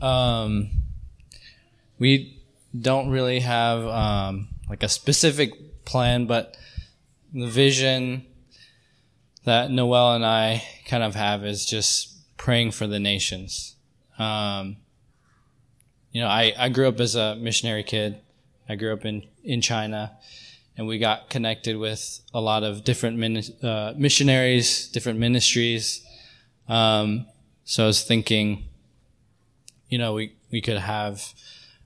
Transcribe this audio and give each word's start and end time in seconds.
Um, 0.00 0.70
we 1.98 2.42
don't 2.78 3.10
really 3.10 3.40
have 3.40 3.84
um, 3.86 4.48
like 4.68 4.82
a 4.82 4.88
specific 4.88 5.84
plan, 5.84 6.26
but 6.26 6.56
the 7.32 7.46
vision 7.46 8.26
that 9.44 9.70
Noel 9.70 10.14
and 10.14 10.24
I 10.24 10.62
kind 10.86 11.02
of 11.02 11.14
have 11.14 11.44
is 11.44 11.64
just 11.64 12.36
praying 12.36 12.72
for 12.72 12.86
the 12.86 13.00
nations. 13.00 13.76
Um, 14.18 14.76
you 16.12 16.20
know, 16.20 16.28
I, 16.28 16.52
I 16.58 16.68
grew 16.68 16.88
up 16.88 17.00
as 17.00 17.14
a 17.14 17.36
missionary 17.36 17.82
kid. 17.82 18.18
I 18.68 18.76
grew 18.76 18.92
up 18.92 19.04
in, 19.04 19.26
in 19.44 19.60
China 19.60 20.12
and 20.76 20.86
we 20.86 20.98
got 20.98 21.28
connected 21.28 21.76
with 21.76 22.20
a 22.32 22.40
lot 22.40 22.62
of 22.62 22.84
different 22.84 23.18
min- 23.18 23.42
uh, 23.62 23.94
missionaries, 23.96 24.88
different 24.88 25.18
ministries. 25.18 26.06
Um, 26.68 27.26
so 27.64 27.84
I 27.84 27.86
was 27.86 28.04
thinking, 28.04 28.68
you 29.88 29.98
know, 29.98 30.14
we, 30.14 30.34
we 30.50 30.60
could 30.60 30.78
have, 30.78 31.34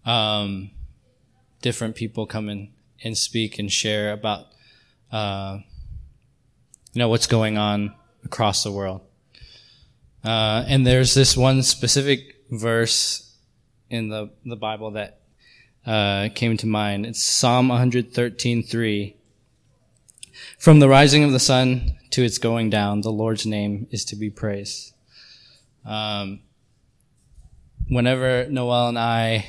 um, 0.05 0.71
different 1.61 1.95
people 1.95 2.27
come 2.27 2.49
in 2.49 2.71
and 3.05 3.17
speak 3.17 3.59
and 3.59 3.71
share 3.71 4.13
about, 4.13 4.47
uh, 5.11 5.59
you 6.93 6.99
know, 6.99 7.09
what's 7.09 7.27
going 7.27 7.57
on 7.57 7.95
across 8.25 8.63
the 8.63 8.71
world. 8.71 9.01
Uh, 10.25 10.65
and 10.69 10.87
there's 10.87 11.15
this 11.15 11.37
one 11.37 11.63
specific 11.63 12.37
verse 12.51 13.37
in 13.91 14.09
the, 14.09 14.31
the 14.45 14.57
Bible 14.57 14.93
that 14.93 15.21
uh, 15.87 16.29
came 16.35 16.57
to 16.57 16.67
mind. 16.67 17.07
It's 17.07 17.23
Psalm 17.23 17.69
113:3. 17.69 19.15
From 20.59 20.81
the 20.81 20.89
rising 20.89 21.25
of 21.25 21.33
the 21.33 21.41
sun 21.41 21.99
to 22.11 22.23
its 22.23 22.39
going 22.39 22.71
down, 22.71 23.01
the 23.01 23.13
Lord's 23.13 23.47
name 23.47 23.87
is 23.91 24.05
to 24.07 24.17
be 24.17 24.31
praised. 24.31 24.95
Um, 25.85 26.41
whenever 27.93 28.47
Noel 28.49 28.89
and 28.89 28.99
I 28.99 29.47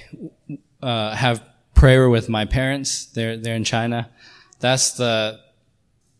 uh, 0.81 1.15
have 1.15 1.43
prayer 1.73 2.09
with 2.09 2.29
my 2.29 2.45
parents, 2.45 3.05
they're 3.07 3.37
they're 3.37 3.55
in 3.55 3.63
China. 3.63 4.09
That's 4.59 4.91
the 4.91 5.39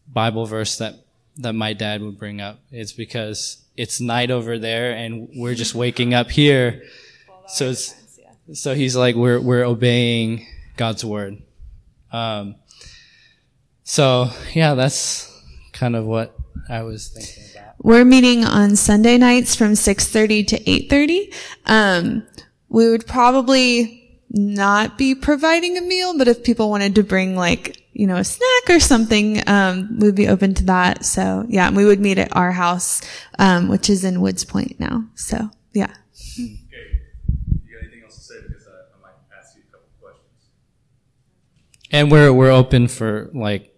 Bible 0.07 0.45
verse 0.45 0.77
that 0.77 0.95
that 1.38 1.53
my 1.53 1.73
dad 1.73 2.01
would 2.01 2.17
bring 2.17 2.41
up. 2.41 2.59
It's 2.71 2.94
because 2.94 3.57
it's 3.75 3.99
night 3.99 4.31
over 4.31 4.59
there 4.59 4.91
and 4.94 5.29
we're 5.35 5.55
just 5.55 5.73
waking 5.73 6.13
up 6.13 6.29
here. 6.29 6.83
So 7.47 7.69
it's 7.69 7.95
so 8.53 8.75
he's 8.75 8.95
like, 8.95 9.16
we're, 9.16 9.39
we're 9.39 9.63
obeying 9.63 10.45
God's 10.75 11.05
word. 11.05 11.41
Um, 12.11 12.55
so 13.83 14.29
yeah, 14.53 14.75
that's 14.75 15.29
kind 15.71 15.95
of 15.95 16.05
what 16.05 16.38
I 16.69 16.83
was 16.83 17.07
thinking 17.07 17.44
about. 17.55 17.72
We're 17.83 18.05
meeting 18.05 18.45
on 18.45 18.77
Sunday 18.77 19.17
nights 19.17 19.55
from 19.55 19.73
6.30 19.73 20.47
to 20.47 20.59
8.30. 20.63 21.35
Um, 21.65 22.25
we 22.69 22.89
would 22.89 23.05
probably 23.05 24.21
not 24.29 24.97
be 24.97 25.13
providing 25.13 25.77
a 25.77 25.81
meal, 25.81 26.17
but 26.17 26.29
if 26.29 26.45
people 26.45 26.69
wanted 26.69 26.95
to 26.95 27.03
bring 27.03 27.35
like, 27.35 27.83
you 27.91 28.07
know, 28.07 28.15
a 28.15 28.23
snack 28.23 28.69
or 28.69 28.79
something, 28.79 29.43
um, 29.49 29.99
we'd 29.99 30.15
be 30.15 30.29
open 30.29 30.53
to 30.53 30.63
that. 30.63 31.03
So 31.03 31.45
yeah, 31.49 31.71
we 31.71 31.83
would 31.83 31.99
meet 31.99 32.17
at 32.17 32.33
our 32.33 32.53
house, 32.53 33.01
um, 33.37 33.67
which 33.67 33.89
is 33.89 34.05
in 34.05 34.21
Woods 34.21 34.45
Point 34.45 34.79
now. 34.79 35.03
So 35.15 35.49
yeah. 35.73 35.93
Okay. 36.39 36.39
You 36.39 36.57
got 37.69 37.83
anything 37.83 38.03
else 38.05 38.15
to 38.15 38.21
say? 38.21 38.35
Because 38.47 38.65
I, 38.65 38.97
I 38.97 39.01
might 39.01 39.37
ask 39.37 39.57
you 39.57 39.63
a 39.67 39.71
couple 39.73 39.89
questions. 40.01 40.47
And 41.91 42.09
we're 42.09 42.31
we're 42.31 42.49
open 42.49 42.87
for 42.87 43.29
like 43.33 43.75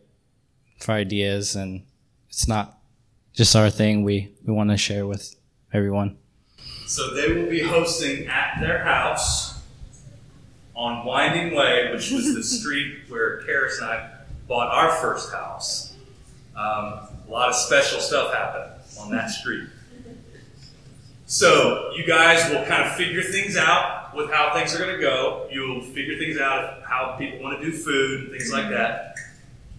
for 0.79 0.91
ideas 0.91 1.55
and 1.55 1.87
it's 2.29 2.47
not 2.47 2.75
just 3.35 3.55
our 3.55 3.69
thing 3.69 4.03
we 4.03 4.31
we 4.45 4.53
want 4.53 4.69
to 4.69 4.77
share 4.77 5.05
with 5.05 5.35
everyone 5.73 6.17
so 6.87 7.13
they 7.13 7.33
will 7.33 7.49
be 7.49 7.61
hosting 7.61 8.27
at 8.27 8.59
their 8.59 8.83
house 8.83 9.61
on 10.75 11.05
winding 11.05 11.53
way 11.53 11.91
which 11.91 12.11
was 12.11 12.33
the 12.33 12.43
street 12.43 12.99
where 13.09 13.41
Karis 13.41 13.77
and 13.81 13.87
i 13.87 14.09
bought 14.47 14.73
our 14.73 14.91
first 14.97 15.31
house 15.31 15.93
um, 16.55 16.99
a 17.27 17.29
lot 17.29 17.49
of 17.49 17.55
special 17.55 17.99
stuff 17.99 18.33
happened 18.33 18.71
on 18.99 19.11
that 19.11 19.29
street 19.29 19.67
so 21.25 21.91
you 21.95 22.05
guys 22.05 22.49
will 22.51 22.63
kind 22.65 22.83
of 22.83 22.95
figure 22.95 23.23
things 23.23 23.57
out 23.57 24.15
with 24.15 24.31
how 24.31 24.53
things 24.53 24.73
are 24.73 24.77
going 24.77 24.95
to 24.95 25.01
go. 25.01 25.47
You'll 25.51 25.81
figure 25.81 26.17
things 26.17 26.37
out 26.37 26.83
how 26.83 27.15
people 27.17 27.39
want 27.39 27.59
to 27.59 27.65
do 27.65 27.75
food 27.75 28.21
and 28.21 28.31
things 28.31 28.51
like 28.51 28.69
that. 28.69 29.14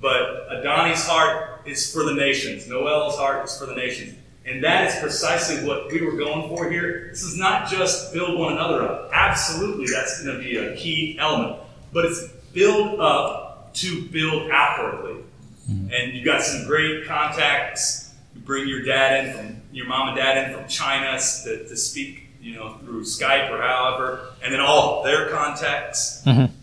But 0.01 0.49
Adani's 0.51 1.07
heart 1.07 1.62
is 1.67 1.93
for 1.93 2.05
the 2.05 2.15
nations. 2.15 2.69
Noel's 2.69 3.17
heart 3.17 3.45
is 3.45 3.59
for 3.59 3.67
the 3.67 3.75
nations. 3.75 4.15
And 4.45 4.62
that 4.62 4.87
is 4.87 5.01
precisely 5.01 5.67
what 5.67 5.91
we 5.91 6.03
were 6.03 6.17
going 6.17 6.49
for 6.49 6.71
here. 6.71 7.09
This 7.11 7.23
is 7.23 7.37
not 7.37 7.69
just 7.69 8.12
build 8.12 8.39
one 8.39 8.53
another 8.53 8.83
up. 8.83 9.11
Absolutely, 9.12 9.87
that's 9.87 10.23
going 10.23 10.39
to 10.39 10.43
be 10.43 10.57
a 10.57 10.77
key 10.77 11.17
element. 11.19 11.59
But 11.93 12.05
it's 12.05 12.29
build 12.53 13.01
up 13.01 13.75
to 13.75 14.09
build 14.09 14.51
outwardly. 14.53 15.23
Mm-hmm. 15.69 15.93
And 15.93 16.15
you've 16.15 16.25
got 16.25 16.43
some 16.43 16.65
great 16.67 17.07
contacts. 17.07 18.15
You 18.34 18.41
bring 18.41 18.69
your 18.69 18.83
dad 18.83 19.27
in 19.27 19.33
from 19.34 19.63
your 19.73 19.87
mom 19.87 20.09
and 20.09 20.17
dad 20.17 20.49
in 20.49 20.57
from 20.57 20.69
China 20.69 21.19
to, 21.19 21.69
to 21.69 21.77
speak, 21.77 22.28
you 22.41 22.55
know, 22.55 22.75
through 22.78 23.03
Skype 23.03 23.51
or 23.51 23.61
however, 23.61 24.28
and 24.45 24.53
then 24.53 24.61
all 24.61 25.03
their 25.03 25.28
contacts. 25.28 26.23
Mm-hmm. 26.25 26.55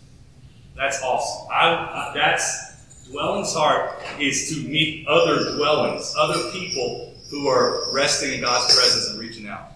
That's 0.76 1.04
awesome. 1.04 1.48
I, 1.52 2.12
that's 2.16 2.72
dwelling's 3.09 3.53
heart 3.53 4.00
is 4.19 4.50
to 4.50 4.68
meet 4.68 5.08
other 5.08 5.56
dwellings, 5.56 6.14
other 6.18 6.52
people 6.52 7.14
who 7.30 7.47
are 7.47 7.91
resting 7.94 8.34
in 8.34 8.41
God's 8.41 8.74
presence 8.75 9.09
and 9.09 9.19
reaching 9.19 9.47
out. 9.47 9.72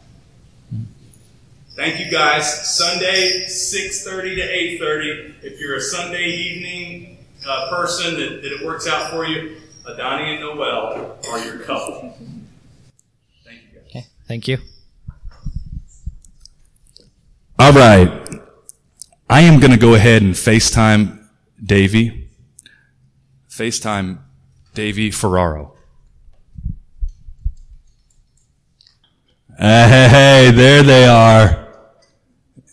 Thank 1.76 2.00
you 2.00 2.10
guys. 2.10 2.76
Sunday, 2.76 3.46
6.30 3.48 4.36
to 4.36 4.84
8.30. 4.84 5.44
If 5.44 5.60
you're 5.60 5.76
a 5.76 5.82
Sunday 5.82 6.26
evening 6.26 7.26
uh, 7.48 7.70
person 7.70 8.16
that, 8.16 8.42
that 8.42 8.52
it 8.52 8.66
works 8.66 8.88
out 8.88 9.12
for 9.12 9.26
you, 9.26 9.58
Adani 9.86 10.34
and 10.34 10.40
Noel 10.42 11.18
are 11.30 11.40
your 11.46 11.60
couple. 11.60 12.18
Thank 13.46 13.62
you. 13.62 13.80
Guys. 13.80 13.90
Okay, 13.90 14.06
thank 14.28 14.48
you. 14.48 14.58
All 17.60 17.72
right. 17.74 18.28
I 19.30 19.42
am 19.42 19.60
going 19.60 19.72
to 19.72 19.78
go 19.78 19.94
ahead 19.94 20.22
and 20.22 20.34
FaceTime 20.34 21.24
Davy. 21.64 22.27
FaceTime 23.58 24.20
Davy 24.76 25.10
Ferraro. 25.10 25.74
Hey, 29.58 30.52
there 30.54 30.84
they 30.84 31.08
are. 31.08 31.68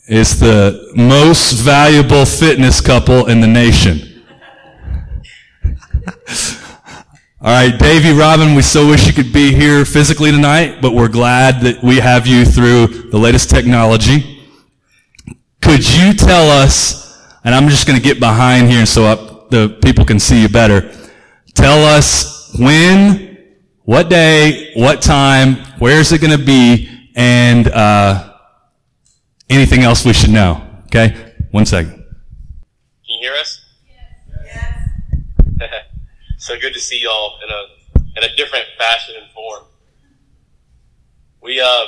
It's 0.06 0.34
the 0.34 0.92
most 0.94 1.52
valuable 1.52 2.26
fitness 2.26 2.82
couple 2.82 3.28
in 3.28 3.40
the 3.40 3.46
nation. 3.46 4.22
All 7.40 7.50
right, 7.50 7.78
Davey, 7.78 8.12
Robin, 8.12 8.54
we 8.54 8.60
so 8.60 8.86
wish 8.86 9.06
you 9.06 9.14
could 9.14 9.32
be 9.32 9.54
here 9.54 9.86
physically 9.86 10.32
tonight, 10.32 10.82
but 10.82 10.92
we're 10.92 11.08
glad 11.08 11.62
that 11.62 11.82
we 11.82 11.96
have 11.96 12.26
you 12.26 12.44
through 12.44 12.88
the 13.10 13.18
latest 13.18 13.48
technology. 13.48 14.46
Could 15.62 15.90
you 15.90 16.12
tell 16.12 16.50
us, 16.50 17.18
and 17.42 17.54
I'm 17.54 17.70
just 17.70 17.86
going 17.86 17.98
to 17.98 18.04
get 18.04 18.20
behind 18.20 18.68
here 18.68 18.80
and 18.80 18.88
so 18.88 19.04
I, 19.04 19.33
the 19.50 19.78
people 19.82 20.04
can 20.04 20.18
see 20.18 20.42
you 20.42 20.48
better. 20.48 20.92
Tell 21.54 21.84
us 21.84 22.54
when, 22.58 23.38
what 23.82 24.08
day, 24.08 24.72
what 24.74 25.02
time, 25.02 25.56
where 25.78 26.00
is 26.00 26.12
it 26.12 26.20
going 26.20 26.36
to 26.36 26.44
be, 26.44 27.10
and 27.14 27.68
uh, 27.68 28.34
anything 29.48 29.82
else 29.82 30.04
we 30.04 30.12
should 30.12 30.30
know. 30.30 30.66
Okay? 30.86 31.34
One 31.50 31.66
second. 31.66 31.92
Can 31.92 32.04
you 33.06 33.20
hear 33.20 33.34
us? 33.34 33.60
Yes. 34.44 34.88
So 36.36 36.58
good 36.60 36.74
to 36.74 36.80
see 36.80 37.00
y'all 37.02 37.38
in 37.42 37.48
a 37.48 38.18
in 38.18 38.30
a 38.30 38.36
different 38.36 38.66
fashion 38.76 39.14
and 39.18 39.30
form. 39.32 39.64
We 41.40 41.58
um, 41.58 41.86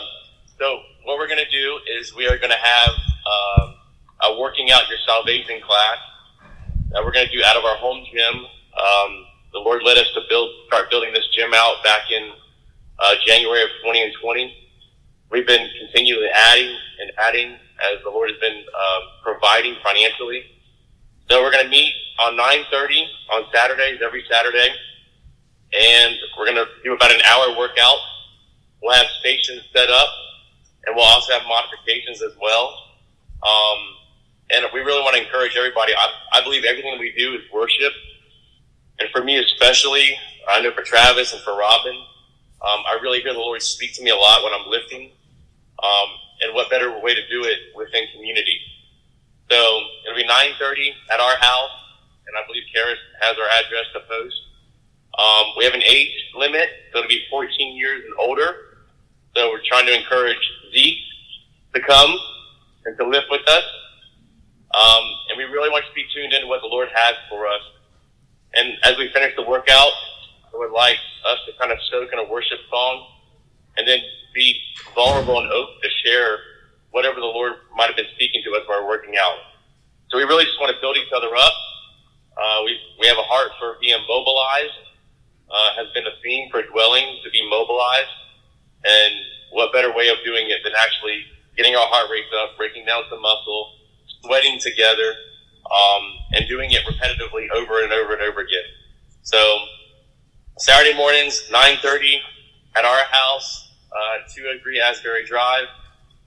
so 0.59 0.81
what 1.05 1.19
we're 1.19 1.28
gonna 1.28 1.51
do 1.51 1.78
is 1.98 2.15
we 2.15 2.27
are 2.27 2.39
gonna 2.39 2.57
have 2.57 2.89
um, 2.89 3.75
a 4.22 4.41
working 4.41 4.71
out 4.71 4.89
your 4.89 4.97
salvation 5.07 5.60
class 5.60 5.98
that 6.91 7.04
we're 7.04 7.12
gonna 7.12 7.30
do 7.30 7.42
out 7.44 7.56
of 7.56 7.65
our 7.65 7.77
home 7.77 8.04
gym. 8.12 8.34
Um, 8.77 9.27
the 9.53 9.60
Lord 9.60 9.83
led 9.83 9.98
us 9.98 10.10
to 10.15 10.21
build 10.28 10.50
start 10.66 10.91
building 10.91 11.12
this 11.12 11.27
gym 11.34 11.53
out 11.54 11.83
back 11.83 12.10
in 12.10 12.30
uh, 12.98 13.15
January 13.24 13.62
of 13.62 13.71
2020. 13.83 14.54
We've 15.30 15.47
been 15.47 15.68
continually 15.80 16.28
adding 16.28 16.77
and 17.00 17.12
adding 17.18 17.59
as 17.80 18.03
the 18.04 18.10
Lord 18.10 18.30
has 18.30 18.38
been 18.38 18.65
uh, 18.65 19.00
providing 19.22 19.77
financially. 19.83 20.44
So 21.28 21.42
we're 21.42 21.50
going 21.50 21.65
to 21.65 21.71
meet 21.71 21.92
on 22.21 22.34
9.30 22.34 23.03
on 23.32 23.42
Saturdays, 23.53 24.00
every 24.04 24.24
Saturday. 24.30 24.68
And 25.72 26.15
we're 26.39 26.47
going 26.47 26.56
to 26.56 26.66
do 26.84 26.94
about 26.94 27.10
an 27.10 27.21
hour 27.22 27.56
workout. 27.59 27.98
We'll 28.82 28.94
have 28.94 29.06
stations 29.21 29.62
set 29.74 29.91
up 29.91 30.09
and 30.86 30.94
we'll 30.94 31.04
also 31.04 31.32
have 31.32 31.42
modifications 31.48 32.22
as 32.22 32.32
well. 32.41 32.78
Um, 33.42 33.78
and 34.51 34.65
we 34.72 34.81
really 34.81 35.03
want 35.03 35.16
to 35.16 35.22
encourage 35.22 35.57
everybody. 35.57 35.93
I, 35.95 36.39
I 36.39 36.43
believe 36.43 36.65
everything 36.65 36.98
we 36.98 37.13
do 37.16 37.34
is 37.34 37.43
worship. 37.53 37.93
And 38.98 39.09
for 39.10 39.22
me 39.22 39.39
especially, 39.39 40.16
I 40.48 40.60
know 40.63 40.72
for 40.72 40.83
Travis 40.83 41.33
and 41.33 41.43
for 41.43 41.57
Robin, 41.57 41.95
um, 41.95 42.81
I 42.89 42.98
really 43.03 43.21
hear 43.21 43.33
the 43.33 43.39
Lord 43.39 43.63
speak 43.63 43.95
to 43.95 44.03
me 44.03 44.10
a 44.10 44.16
lot 44.16 44.43
when 44.43 44.53
I'm 44.53 44.69
lifting. 44.69 45.10
Um, 45.83 46.09
and 46.43 46.54
what 46.54 46.71
better 46.71 47.01
way 47.01 47.15
to 47.15 47.28
do 47.28 47.45
it 47.45 47.59
within 47.75 48.04
community? 48.15 48.60
So 49.51 49.57
it'll 50.04 50.16
be 50.16 50.27
9:30 50.27 50.95
at 51.13 51.21
our 51.21 51.37
house, 51.37 51.71
and 52.27 52.37
I 52.37 52.47
believe 52.47 52.65
Karis 52.75 52.99
has 53.21 53.37
our 53.39 53.49
address 53.49 53.87
to 53.95 54.01
post. 54.01 54.37
Um, 55.19 55.47
we 55.57 55.65
have 55.65 55.75
an 55.75 55.83
age 55.83 56.13
limit, 56.34 56.69
so 56.92 56.99
it'll 56.99 57.09
be 57.09 57.25
14 57.31 57.77
years 57.77 58.04
and 58.04 58.15
older. 58.19 58.78
So 59.34 59.51
we're 59.51 59.63
trying 59.65 59.87
to 59.87 59.95
encourage 59.95 60.41
Zeke 60.72 60.99
to 61.75 61.81
come 61.81 62.19
and 62.84 62.97
to 62.99 63.07
live 63.07 63.25
with 63.31 63.47
us. 63.49 63.65
Um, 64.77 65.05
and 65.31 65.39
we 65.39 65.45
really 65.45 65.71
want 65.71 65.89
you 65.89 65.91
to 65.91 65.95
be 65.97 66.05
tuned 66.13 66.34
into 66.37 66.47
what 66.47 66.61
the 66.61 66.69
Lord 66.69 66.89
has 66.93 67.17
for 67.31 67.49
us. 67.49 67.65
And 68.53 68.77
as 68.84 68.99
we 68.99 69.09
finish 69.09 69.33
the 69.34 69.43
workout, 69.49 69.93
I 70.53 70.59
would 70.59 70.73
like 70.73 71.01
us 71.25 71.39
to 71.49 71.53
kind 71.59 71.73
of 71.73 71.78
soak 71.91 72.13
in 72.13 72.19
a 72.19 72.28
worship 72.28 72.61
song 72.69 73.09
and 73.77 73.89
then 73.89 74.01
be 74.34 74.61
vulnerable 74.95 75.41
and 75.41 75.51
open 75.51 75.81
to 75.81 75.89
share 76.05 76.39
whatever 76.91 77.21
the 77.21 77.28
Lord 77.28 77.53
might 77.75 77.89
have 77.89 77.97
been 77.97 78.13
speaking 78.15 78.43
to 78.45 78.53
us 78.57 78.69
while 78.69 78.83
we're 78.83 78.89
working 78.89 79.17
out. 79.17 79.37
So 80.09 80.19
we 80.19 80.25
really 80.25 80.45
just 80.45 80.61
want 80.61 80.73
to 80.73 80.81
build 80.81 80.97
each 80.97 81.13
other 81.13 81.33
up. 81.33 81.57
Uh, 82.37 82.61
we, 82.65 82.77
we 83.01 83.07
have 83.09 83.17
a 83.17 83.25
heart 83.25 83.53
for 83.59 83.77
being 83.81 83.97
mobilized, 84.09 84.77
uh, 85.49 85.71
has 85.77 85.89
been 85.93 86.05
a 86.05 86.17
theme 86.23 86.49
for 86.51 86.61
dwelling 86.69 87.21
to 87.25 87.31
be 87.31 87.41
mobilized. 87.49 88.13
And 88.84 89.15
what 89.53 89.73
better 89.73 89.93
way 89.93 90.09
of 90.09 90.21
doing 90.25 90.49
it 90.49 90.61
than 90.65 90.73
actually 90.77 91.25
getting 91.57 91.75
our 91.77 91.89
heart 91.89 92.09
rate 92.11 92.28
up, 92.37 92.57
breaking 92.57 92.84
down 92.84 93.05
some 93.09 93.21
muscle, 93.21 93.76
sweating 94.27 94.59
together, 94.61 95.15
um, 95.67 96.03
and 96.33 96.49
doing 96.49 96.71
it 96.73 96.83
repetitively 96.84 97.47
over 97.55 97.83
and 97.83 97.93
over 97.93 98.13
and 98.15 98.23
over 98.23 98.41
again. 98.41 98.65
So 99.23 99.59
Saturday 100.59 100.97
mornings, 100.97 101.49
9.30 101.51 102.17
at 102.77 102.84
our 102.84 103.05
house, 103.11 103.73
uh, 103.93 104.28
203 104.34 104.81
Asbury 104.81 105.25
Drive. 105.25 105.67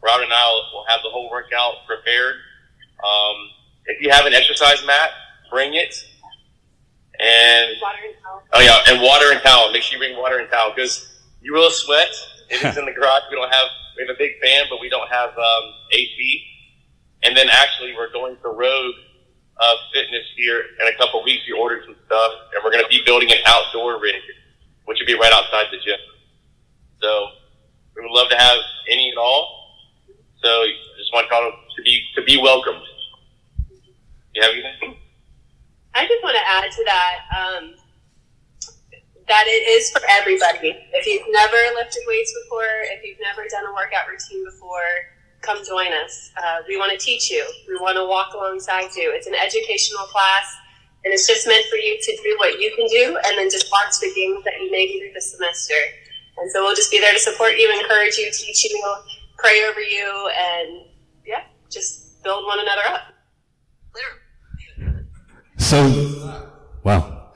Robin 0.02 0.24
and 0.26 0.34
I 0.34 0.46
will, 0.48 0.80
will 0.80 0.86
have 0.88 1.02
the 1.04 1.10
whole 1.10 1.30
workout 1.30 1.86
prepared. 1.86 2.36
Um, 3.04 3.36
if 3.86 4.02
you 4.02 4.10
have 4.12 4.26
an 4.26 4.34
exercise 4.34 4.86
mat, 4.86 5.10
bring 5.50 5.74
it. 5.76 5.94
And 7.20 7.76
Water 7.82 7.98
and 8.06 8.16
towel. 8.24 8.44
oh 8.54 8.62
yeah, 8.62 8.94
and 8.94 9.02
water 9.02 9.32
and 9.34 9.42
towel. 9.42 9.72
Make 9.74 9.84
sure 9.84 10.00
you 10.00 10.08
bring 10.08 10.18
water 10.22 10.38
and 10.38 10.50
towel 10.50 10.72
because 10.74 11.20
you 11.42 11.54
will 11.54 11.70
sweat. 11.70 12.08
It 12.50 12.64
is 12.64 12.78
in 12.78 12.86
the 12.86 12.92
garage. 12.98 13.24
We 13.30 13.36
don't 13.36 13.52
have 13.54 13.68
we 13.98 14.08
have 14.08 14.16
a 14.16 14.18
big 14.18 14.40
fan, 14.42 14.66
but 14.70 14.80
we 14.80 14.88
don't 14.90 15.10
have 15.10 15.30
um, 15.38 15.64
AC. 15.92 16.44
And 17.24 17.36
then 17.36 17.48
actually, 17.50 17.94
we're 17.96 18.12
going 18.12 18.38
to 18.42 18.50
Rogue 18.50 18.96
uh, 19.60 19.76
Fitness 19.94 20.24
here 20.36 20.64
in 20.82 20.88
a 20.88 20.98
couple 20.98 21.24
weeks. 21.24 21.44
We 21.48 21.54
ordered 21.54 21.84
some 21.86 21.96
stuff, 22.06 22.32
and 22.54 22.64
we're 22.64 22.72
going 22.72 22.84
to 22.84 22.90
be 22.90 23.02
building 23.06 23.32
an 23.32 23.40
outdoor 23.46 24.00
rig, 24.00 24.16
which 24.86 25.00
will 25.00 25.08
be 25.08 25.20
right 25.20 25.34
outside 25.34 25.66
the 25.72 25.78
gym. 25.84 26.00
So 27.02 27.28
we 27.96 28.02
would 28.02 28.12
love 28.12 28.30
to 28.30 28.38
have 28.38 28.58
any 28.90 29.10
and 29.10 29.18
all. 29.18 29.60
So 30.42 30.48
I 30.48 30.72
just 30.98 31.14
want 31.14 31.28
y'all 31.30 31.52
to 31.52 31.84
be 31.84 32.02
to 32.16 32.24
be 32.24 32.38
welcomed. 32.38 32.82
You 34.34 34.42
have 34.42 34.52
anything? 34.52 34.96
I 35.96 36.08
just 36.08 36.24
want 36.24 36.38
to 36.38 36.46
add 36.48 36.72
to 36.72 36.84
that 36.86 37.16
um, 37.36 37.74
that 39.28 39.46
it 39.48 39.68
is 39.70 39.92
for 39.92 40.02
everybody. 40.10 40.76
If 40.94 41.06
you've 41.06 41.28
never 41.30 41.58
lifted 41.76 42.04
weights 42.08 42.34
before, 42.44 42.88
if 42.96 43.04
you've 43.04 43.20
never 43.20 43.48
done 43.50 43.66
a 43.66 43.74
workout 43.74 44.08
routine 44.08 44.46
before, 44.46 45.19
come 45.42 45.64
join 45.66 45.92
us. 46.04 46.32
Uh, 46.38 46.62
we 46.68 46.78
want 46.78 46.92
to 46.92 46.98
teach 46.98 47.30
you. 47.32 47.46
We 47.68 47.76
want 47.78 47.96
to 47.98 48.06
walk 48.06 48.34
alongside 48.34 48.90
you. 48.96 49.12
It's 49.14 49.28
an 49.28 49.36
educational 49.36 50.06
class, 50.06 50.46
and 51.04 51.14
it's 51.14 51.28
just 51.28 51.48
meant 51.48 51.66
for 51.70 51.78
you 51.78 51.98
to 52.00 52.12
do 52.24 52.36
what 52.38 52.60
you 52.60 52.72
can 52.76 52.88
do, 52.88 53.18
and 53.26 53.38
then 53.38 53.50
just 53.50 53.72
watch 53.72 54.00
the 54.02 54.12
games 54.16 54.44
that 54.44 54.54
you 54.62 54.72
make 54.72 54.92
through 55.00 55.14
the 55.14 55.22
semester. 55.22 55.80
And 56.38 56.52
so 56.52 56.64
we'll 56.64 56.76
just 56.76 56.92
be 56.92 57.00
there 57.00 57.14
to 57.14 57.20
support 57.20 57.58
you, 57.58 57.72
encourage 57.82 58.18
you, 58.18 58.30
teach 58.32 58.64
you, 58.66 58.96
pray 59.38 59.64
over 59.70 59.82
you, 59.82 60.32
and 60.38 60.86
yeah, 61.26 61.44
just 61.70 62.24
build 62.24 62.46
one 62.46 62.60
another 62.60 62.82
up. 62.88 63.02
So, 65.60 66.50
wow. 66.84 67.34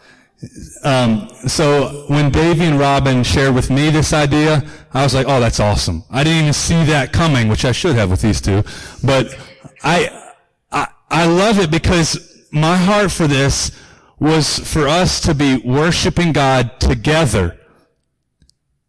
Um, 0.83 1.29
so 1.47 2.05
when 2.07 2.31
Davey 2.31 2.63
and 2.63 2.79
Robin 2.79 3.23
shared 3.23 3.53
with 3.53 3.69
me 3.69 3.91
this 3.91 4.11
idea, 4.11 4.63
I 4.93 5.03
was 5.03 5.13
like, 5.13 5.27
oh, 5.27 5.39
that's 5.39 5.59
awesome. 5.59 6.03
I 6.09 6.23
didn't 6.23 6.41
even 6.41 6.53
see 6.53 6.83
that 6.85 7.11
coming, 7.11 7.47
which 7.47 7.65
I 7.65 7.71
should 7.71 7.95
have 7.95 8.11
with 8.11 8.21
these 8.21 8.39
two. 8.39 8.63
But 9.03 9.35
I, 9.83 10.31
I, 10.71 10.87
I 11.09 11.25
love 11.25 11.59
it 11.59 11.71
because 11.71 12.47
my 12.51 12.77
heart 12.77 13.11
for 13.11 13.27
this 13.27 13.71
was 14.19 14.59
for 14.59 14.87
us 14.87 15.19
to 15.21 15.33
be 15.33 15.57
worshiping 15.57 16.31
God 16.31 16.79
together 16.79 17.59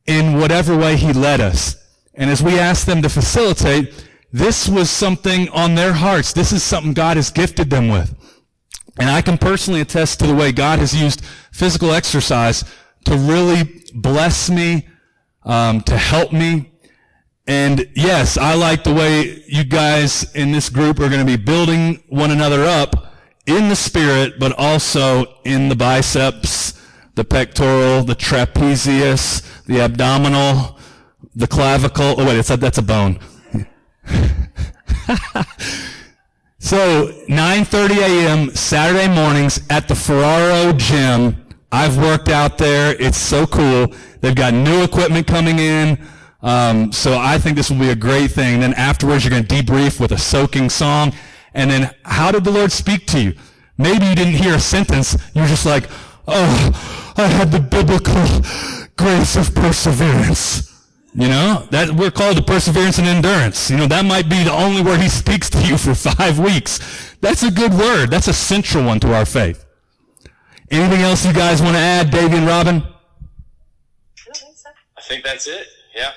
in 0.07 0.39
whatever 0.39 0.77
way 0.77 0.97
He 0.97 1.13
led 1.13 1.41
us. 1.41 1.77
And 2.15 2.31
as 2.31 2.43
we 2.43 2.59
asked 2.59 2.87
them 2.87 3.03
to 3.03 3.09
facilitate, 3.09 4.07
this 4.33 4.69
was 4.69 4.91
something 4.91 5.49
on 5.51 5.75
their 5.75 5.93
hearts. 5.93 6.33
This 6.33 6.53
is 6.53 6.63
something 6.63 6.93
God 6.93 7.17
has 7.17 7.31
gifted 7.31 7.71
them 7.71 7.89
with. 7.89 8.15
And 8.99 9.11
I 9.11 9.23
can 9.23 9.39
personally 9.39 9.81
attest 9.81 10.21
to 10.21 10.27
the 10.27 10.35
way 10.35 10.53
God 10.53 10.79
has 10.79 10.95
used 10.95 11.25
physical 11.53 11.93
exercise 11.93 12.65
to 13.07 13.17
really 13.17 13.85
bless 13.95 14.51
me, 14.51 14.87
um, 15.45 15.81
to 15.83 15.97
help 15.97 16.33
me. 16.33 16.73
And 17.47 17.91
yes, 17.95 18.39
I 18.39 18.55
like 18.55 18.85
the 18.85 18.95
way 18.95 19.45
you 19.47 19.65
guys 19.65 20.35
in 20.35 20.53
this 20.53 20.71
group 20.71 20.99
are 20.99 21.09
going 21.09 21.25
to 21.25 21.27
be 21.27 21.37
building 21.37 22.03
one 22.09 22.31
another 22.31 22.65
up 22.65 23.13
in 23.47 23.69
the 23.69 23.77
spirit, 23.77 24.39
but 24.39 24.53
also 24.59 25.27
in 25.45 25.69
the 25.69 25.77
biceps, 25.77 26.81
the 27.15 27.25
pectoral, 27.25 28.03
the 28.03 28.17
trapezius, 28.17 29.65
the 29.67 29.81
abdominal, 29.81 30.79
the 31.35 31.47
clavicle. 31.47 32.15
Oh 32.19 32.27
wait, 32.27 32.39
it's 32.39 32.51
a, 32.51 32.57
that's 32.57 32.79
a 32.79 32.83
bone. 32.83 33.19
So 36.65 37.13
9:30 37.29 37.99
a.m. 37.99 38.55
Saturday 38.55 39.07
mornings 39.07 39.61
at 39.69 39.87
the 39.87 39.95
Ferraro 39.95 40.73
Gym. 40.73 41.44
I've 41.75 41.99
worked 41.99 42.29
out 42.29 42.57
there. 42.57 42.95
It's 43.01 43.19
so 43.19 43.49
cool. 43.49 43.93
They've 44.21 44.35
got 44.35 44.55
new 44.55 44.85
equipment 44.85 45.27
coming 45.27 45.59
in. 45.59 45.99
Um, 46.41 46.93
so 46.93 47.19
I 47.19 47.37
think 47.37 47.57
this 47.57 47.69
will 47.69 47.81
be 47.81 47.89
a 47.89 47.97
great 47.97 48.31
thing. 48.31 48.55
And 48.55 48.63
then 48.63 48.75
afterwards, 48.75 49.25
you're 49.25 49.33
going 49.33 49.45
to 49.45 49.55
debrief 49.55 49.99
with 49.99 50.13
a 50.13 50.19
soaking 50.19 50.71
song. 50.71 51.13
And 51.53 51.69
then, 51.69 51.91
how 52.05 52.31
did 52.31 52.45
the 52.45 52.53
Lord 52.53 52.71
speak 52.71 53.07
to 53.09 53.21
you? 53.21 53.35
Maybe 53.77 54.07
you 54.07 54.15
didn't 54.15 54.35
hear 54.35 54.55
a 54.55 54.61
sentence. 54.61 55.17
You're 55.35 55.49
just 55.49 55.67
like, 55.67 55.91
oh, 56.29 57.15
I 57.17 57.27
had 57.27 57.51
the 57.51 57.59
biblical 57.59 58.23
grace 58.97 59.35
of 59.35 59.53
perseverance. 59.53 60.71
You 61.13 61.27
know, 61.27 61.67
that 61.73 61.91
we're 61.91 62.13
called 62.13 62.37
to 62.37 62.43
perseverance 62.45 62.99
and 62.99 63.09
endurance. 63.09 63.69
You 63.69 63.79
know, 63.79 63.89
that 63.89 64.05
might 64.05 64.29
be 64.29 64.45
the 64.45 64.53
only 64.53 64.81
word 64.81 65.01
he 65.01 65.09
speaks 65.09 65.51
to 65.51 65.61
you 65.61 65.77
for 65.77 65.95
five 66.17 66.39
weeks. 66.39 67.17
That's 67.21 67.43
a 67.43 67.51
good 67.51 67.75
word. 67.75 68.11
That's 68.13 68.29
a 68.29 68.33
central 68.33 68.85
one 68.85 69.01
to 69.01 69.13
our 69.13 69.27
faith. 69.27 69.64
Anything 70.71 71.03
else 71.03 71.25
you 71.25 71.33
guys 71.33 71.61
want 71.61 71.75
to 71.75 71.81
add, 71.81 72.11
Davey 72.11 72.37
and 72.37 72.47
Robin? 72.47 72.83
I 72.83 74.33
think. 74.33 74.77
I 74.97 75.01
think 75.01 75.25
that's 75.25 75.47
it. 75.47 75.67
Yeah. 75.95 76.11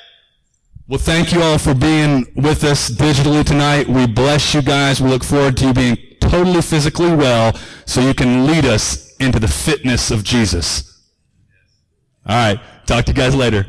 Well, 0.88 1.00
thank 1.00 1.34
you 1.34 1.42
all 1.42 1.58
for 1.58 1.74
being 1.74 2.26
with 2.36 2.64
us 2.64 2.90
digitally 2.90 3.44
tonight. 3.44 3.88
We 3.88 4.08
bless 4.08 4.54
you 4.54 4.62
guys. 4.62 5.02
We 5.02 5.10
look 5.10 5.24
forward 5.24 5.58
to 5.58 5.68
you 5.68 5.74
being 5.74 5.98
totally 6.22 6.62
physically 6.62 7.14
well 7.14 7.54
so 7.86 8.02
you 8.02 8.14
can 8.14 8.48
lead 8.48 8.66
us 8.66 9.16
into 9.18 9.40
the 9.40 9.48
fitness 9.48 10.12
of 10.12 10.24
Jesus. 10.24 11.04
All 12.26 12.36
right. 12.36 12.60
Talk 12.86 13.06
to 13.06 13.12
you 13.12 13.16
guys 13.16 13.36
later. 13.36 13.68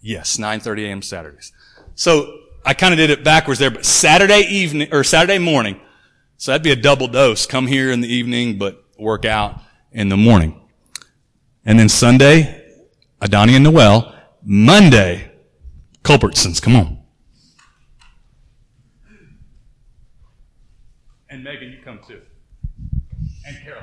Yes, 0.00 0.36
9:30 0.36 0.84
a.m. 0.84 1.02
Saturdays. 1.02 1.50
So 1.94 2.40
I 2.64 2.74
kind 2.74 2.94
of 2.94 2.98
did 2.98 3.10
it 3.10 3.22
backwards 3.22 3.60
there, 3.60 3.70
but 3.70 3.84
Saturday 3.84 4.40
evening 4.40 4.88
or 4.92 5.04
Saturday 5.04 5.38
morning. 5.38 5.80
So 6.36 6.50
that'd 6.50 6.64
be 6.64 6.72
a 6.72 6.76
double 6.76 7.08
dose. 7.08 7.46
Come 7.46 7.66
here 7.66 7.90
in 7.90 8.00
the 8.00 8.08
evening, 8.08 8.58
but 8.58 8.84
work 8.98 9.24
out 9.24 9.60
in 9.92 10.08
the 10.08 10.16
morning. 10.16 10.60
And 11.64 11.78
then 11.78 11.88
Sunday, 11.88 12.62
Adani 13.20 13.54
and 13.54 13.64
Noel. 13.64 14.14
Monday, 14.42 15.32
Culbertsons. 16.02 16.60
Come 16.60 16.76
on. 16.76 16.98
And 21.30 21.42
Megan, 21.42 21.70
you 21.70 21.78
come 21.82 22.00
too. 22.06 22.20
And 23.46 23.56
Carol. 23.64 23.82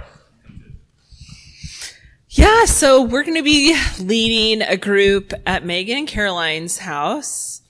Yeah, 2.29 2.63
so 2.63 3.01
we're 3.01 3.23
going 3.23 3.35
to 3.35 3.43
be 3.43 3.77
leading 3.99 4.61
a 4.61 4.77
group 4.77 5.33
at 5.45 5.65
Megan 5.65 5.97
and 5.97 6.07
Caroline's 6.07 6.77
house. 6.77 7.60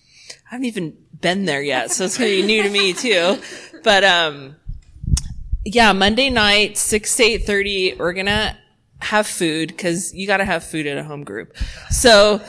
I 0.52 0.56
haven't 0.56 0.66
even 0.66 0.98
been 1.22 1.46
there 1.46 1.62
yet, 1.62 1.92
so 1.92 2.04
it's 2.04 2.18
going 2.18 2.30
to 2.30 2.42
be 2.42 2.46
new 2.46 2.64
to 2.64 2.70
me 2.70 2.92
too. 2.94 3.38
But 3.84 4.04
um 4.04 4.58
yeah, 5.64 5.94
Monday 5.94 6.30
night 6.30 6.78
6 6.78 7.16
to 7.16 7.24
8:30 7.24 7.98
we're 7.98 8.12
going 8.12 8.26
to 8.26 8.58
have 9.00 9.26
food 9.26 9.78
cuz 9.78 10.14
you 10.14 10.28
got 10.28 10.38
to 10.38 10.46
have 10.46 10.64
food 10.64 10.88
at 10.88 10.98
a 10.98 11.06
home 11.06 11.24
group. 11.24 11.56
So 11.90 12.42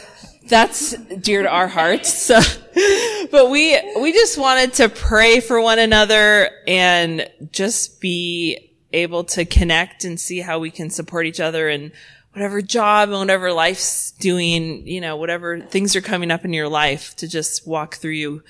that's 0.49 0.97
dear 1.21 1.43
to 1.43 1.49
our 1.49 1.69
hearts. 1.69 2.13
So 2.13 2.41
but 3.31 3.51
we 3.51 3.81
we 4.01 4.13
just 4.13 4.37
wanted 4.37 4.75
to 4.75 4.89
pray 4.89 5.39
for 5.39 5.61
one 5.61 5.79
another 5.79 6.51
and 6.67 7.31
just 7.53 8.01
be 8.01 8.73
able 8.93 9.23
to 9.25 9.45
connect 9.45 10.05
and 10.05 10.19
see 10.19 10.41
how 10.41 10.59
we 10.59 10.73
can 10.73 10.91
support 10.91 11.25
each 11.25 11.41
other 11.41 11.69
and 11.69 11.93
whatever 12.33 12.63
job 12.63 13.11
and 13.11 13.19
whatever 13.19 13.53
life's 13.53 14.13
doing, 14.13 14.87
you 14.87 15.01
know, 15.01 15.17
whatever 15.17 15.61
things 15.61 15.95
are 15.95 16.01
coming 16.01 16.31
up 16.31 16.45
in 16.45 16.53
your 16.53 16.69
life 16.69 17.15
to 17.17 17.29
just 17.29 17.67
walk 17.67 17.97
through 17.97 18.13
you 18.13 18.43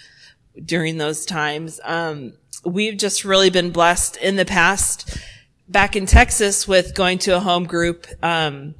during 0.64 0.98
those 0.98 1.26
times. 1.26 1.80
Um, 1.84 2.34
we've 2.64 2.96
just 2.96 3.24
really 3.24 3.50
been 3.50 3.70
blessed 3.70 4.16
in 4.18 4.36
the 4.36 4.44
past 4.44 5.18
back 5.68 5.96
in 5.96 6.06
Texas 6.06 6.68
with 6.68 6.94
going 6.94 7.18
to 7.18 7.36
a 7.36 7.40
home 7.40 7.64
group. 7.64 8.06
Um, 8.22 8.74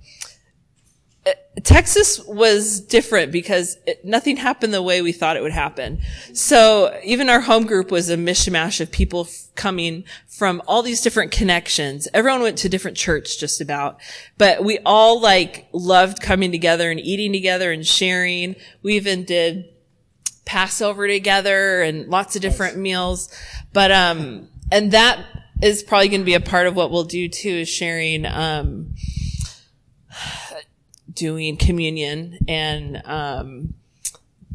Texas 1.63 2.19
was 2.27 2.81
different 2.81 3.31
because 3.31 3.77
it, 3.87 4.05
nothing 4.05 4.37
happened 4.37 4.73
the 4.73 4.83
way 4.83 5.03
we 5.03 5.13
thought 5.13 5.37
it 5.37 5.43
would 5.43 5.53
happen. 5.53 6.01
So 6.33 6.99
even 7.05 7.29
our 7.29 7.41
home 7.41 7.67
group 7.67 7.91
was 7.91 8.09
a 8.11 8.17
mishmash 8.17 8.81
of 8.81 8.91
people 8.91 9.27
f- 9.27 9.49
coming 9.55 10.05
from 10.27 10.63
all 10.67 10.83
these 10.83 11.03
different 11.03 11.31
connections. 11.31 12.09
Everyone 12.15 12.43
went 12.43 12.59
to 12.59 12.69
different 12.69 12.97
church 12.97 13.39
just 13.39 13.61
about, 13.61 14.01
but 14.39 14.65
we 14.65 14.79
all 14.85 15.21
like 15.21 15.69
loved 15.73 16.23
coming 16.23 16.51
together 16.51 16.91
and 16.91 16.99
eating 16.99 17.33
together 17.33 17.71
and 17.71 17.87
sharing. 17.87 18.57
We 18.83 18.97
even 18.97 19.25
did 19.25 19.67
Passover 20.45 21.07
together 21.07 21.83
and 21.83 22.09
lots 22.09 22.35
of 22.35 22.43
different 22.43 22.79
meals. 22.79 23.33
But, 23.73 23.93
um, 23.93 24.49
and 24.73 24.91
that 24.93 25.25
is 25.63 25.83
probably 25.83 26.09
going 26.09 26.23
to 26.23 26.27
be 26.27 26.35
a 26.35 26.41
part 26.41 26.67
of 26.67 26.75
what 26.75 26.91
we'll 26.91 27.05
do 27.05 27.29
too 27.29 27.49
is 27.49 27.69
sharing, 27.69 28.27
um, 28.27 28.95
doing 31.15 31.57
communion 31.57 32.39
and 32.49 33.03
um, 33.05 33.75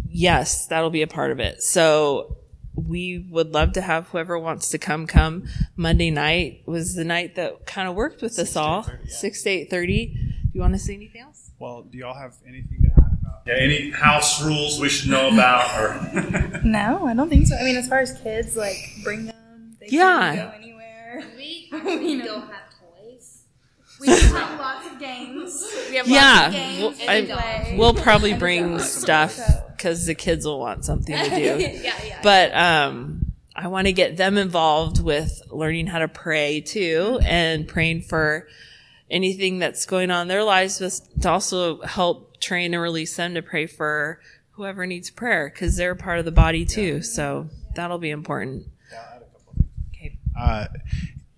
yes 0.10 0.66
that'll 0.68 0.90
be 0.90 1.02
a 1.02 1.08
part 1.08 1.32
of 1.32 1.40
it 1.40 1.62
so 1.62 2.36
we 2.76 3.26
would 3.30 3.54
love 3.54 3.74
to 3.74 3.82
have 3.82 4.08
whoever 4.10 4.38
wants 4.38 4.70
to 4.70 4.78
come 4.78 5.08
come 5.08 5.44
monday 5.76 6.10
night 6.12 6.62
was 6.66 6.96
the 6.96 7.04
night 7.04 7.36
that 7.36 7.66
kind 7.66 7.88
of 7.88 7.96
worked 7.96 8.22
with 8.22 8.38
us 8.40 8.56
all 8.56 8.86
6 9.08 9.44
to 9.44 9.50
8.30 9.68 10.14
do 10.14 10.24
you 10.54 10.62
want 10.62 10.74
to 10.74 10.80
say 10.80 10.94
anything 10.96 11.22
else 11.22 11.52
Well, 11.60 11.84
do 11.84 11.98
y'all 11.98 12.14
have 12.16 12.36
anything 12.48 12.82
to 12.84 12.88
add 13.02 13.18
about? 13.22 13.42
Yeah, 13.46 13.56
any 13.60 13.92
house 13.92 14.44
rules 14.44 14.80
we 14.80 14.90
should 14.90 15.10
know 15.12 15.28
about 15.30 15.70
or 15.80 16.62
No, 16.64 17.06
I 17.08 17.14
don't 17.14 17.30
think 17.30 17.48
so. 17.48 17.56
I 17.56 17.64
mean, 17.64 17.76
as 17.78 17.88
far 17.88 18.00
as 18.00 18.14
kids, 18.22 18.56
like 18.58 18.76
bring 19.04 19.26
them. 19.26 19.78
They 19.80 19.88
Yeah. 19.90 20.36
can 20.36 20.46
go 20.50 20.52
anywhere. 20.56 21.24
We 21.38 21.70
actually 21.74 22.18
don't 22.26 22.42
have 22.42 22.50
toys. 22.50 22.67
We 24.02 24.08
have 24.10 24.60
lots 24.60 24.86
of 24.88 25.00
games. 25.00 25.66
We 25.90 25.96
have 25.98 26.08
yeah 26.08 26.22
lots 26.24 26.48
of 26.48 26.54
games 26.54 26.80
we'll, 27.00 27.10
I- 27.10 27.22
we 27.22 27.28
play. 27.28 27.76
we'll 27.78 27.94
probably 27.94 28.34
bring 28.34 28.80
stuff 28.80 29.40
because 29.76 30.06
the 30.06 30.16
kids 30.16 30.46
will 30.46 30.60
want 30.60 30.86
something 30.86 31.16
to 31.18 31.30
do. 31.30 31.36
Yeah, 31.60 31.94
yeah. 32.06 32.20
but 32.24 32.56
um 32.56 33.32
i 33.56 33.68
want 33.68 33.88
to 33.88 33.94
get 33.94 34.18
them 34.18 34.38
involved 34.38 35.02
with 35.04 35.42
learning 35.50 35.88
how 35.88 35.98
to 36.00 36.08
pray 36.08 36.62
too 36.62 37.20
and 37.24 37.68
praying 37.68 38.02
for 38.04 38.48
anything 39.10 39.58
that's 39.58 39.86
going 39.88 40.12
on 40.12 40.24
in 40.24 40.28
their 40.28 40.44
lives 40.44 40.78
but 40.80 41.22
to 41.22 41.30
also 41.30 41.82
help 41.82 42.40
train 42.40 42.74
and 42.76 42.84
release 42.84 43.16
them 43.16 43.34
to 43.34 43.42
pray 43.42 43.66
for 43.66 44.20
whoever 44.52 44.86
needs 44.86 45.10
prayer 45.10 45.50
because 45.54 45.76
they're 45.76 45.96
part 45.96 46.20
of 46.20 46.26
the 46.26 46.32
body 46.32 46.66
too. 46.66 47.02
So 47.02 47.48
that'll 47.76 48.00
be 48.00 48.10
important. 48.10 48.66
Okay. 49.94 50.18
Uh, 50.40 50.68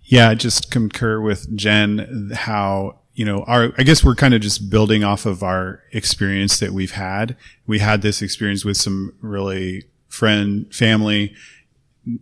yeah, 0.09 0.29
I 0.29 0.33
just 0.33 0.71
concur 0.71 1.21
with 1.21 1.55
Jen 1.55 2.31
how, 2.33 2.97
you 3.13 3.23
know, 3.25 3.43
our, 3.43 3.71
I 3.77 3.83
guess 3.83 4.03
we're 4.03 4.15
kind 4.15 4.33
of 4.33 4.41
just 4.41 4.67
building 4.67 5.03
off 5.03 5.27
of 5.27 5.43
our 5.43 5.83
experience 5.91 6.59
that 6.59 6.71
we've 6.71 6.93
had. 6.93 7.37
We 7.67 7.77
had 7.77 8.01
this 8.01 8.23
experience 8.23 8.65
with 8.65 8.77
some 8.77 9.13
really 9.21 9.83
friend, 10.07 10.65
family, 10.73 11.35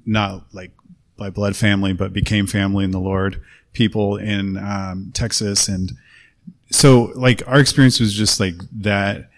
not 0.05 0.53
like 0.53 0.71
by 1.15 1.29
blood 1.29 1.55
family, 1.55 1.93
but 1.93 2.11
became 2.11 2.45
family 2.45 2.83
in 2.83 2.91
the 2.91 2.99
Lord 2.99 3.41
people 3.71 4.17
in, 4.17 4.57
um, 4.57 5.11
Texas. 5.13 5.69
And 5.69 5.93
so 6.69 7.13
like 7.15 7.41
our 7.47 7.59
experience 7.59 8.01
was 8.01 8.13
just 8.13 8.41
like 8.41 8.55
that, 8.73 9.29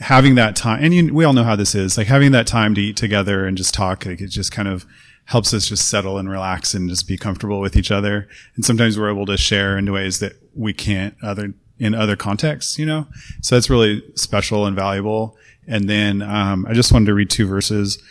having 0.00 0.34
that 0.36 0.56
time, 0.56 0.82
and 0.82 0.94
you, 0.94 1.12
we 1.12 1.24
all 1.24 1.34
know 1.34 1.44
how 1.44 1.56
this 1.56 1.74
is, 1.74 1.98
like 1.98 2.06
having 2.06 2.32
that 2.32 2.46
time 2.46 2.74
to 2.76 2.80
eat 2.80 2.96
together 2.96 3.44
and 3.44 3.58
just 3.58 3.74
talk, 3.74 4.06
like 4.06 4.22
it 4.22 4.28
just 4.28 4.50
kind 4.50 4.68
of 4.68 4.86
helps 5.28 5.52
us 5.52 5.68
just 5.68 5.88
settle 5.88 6.16
and 6.16 6.30
relax 6.30 6.72
and 6.72 6.88
just 6.88 7.06
be 7.06 7.18
comfortable 7.18 7.60
with 7.60 7.76
each 7.76 7.90
other. 7.90 8.26
And 8.56 8.64
sometimes 8.64 8.98
we're 8.98 9.10
able 9.10 9.26
to 9.26 9.36
share 9.36 9.76
in 9.76 9.92
ways 9.92 10.20
that 10.20 10.32
we 10.54 10.72
can't 10.72 11.14
other, 11.22 11.52
in 11.78 11.94
other 11.94 12.16
contexts, 12.16 12.78
you 12.78 12.86
know? 12.86 13.06
So 13.42 13.54
that's 13.54 13.68
really 13.68 14.02
special 14.14 14.64
and 14.64 14.74
valuable. 14.74 15.36
And 15.66 15.86
then, 15.86 16.22
um, 16.22 16.64
I 16.66 16.72
just 16.72 16.92
wanted 16.92 17.06
to 17.06 17.14
read 17.14 17.28
two 17.28 17.46
verses. 17.46 18.02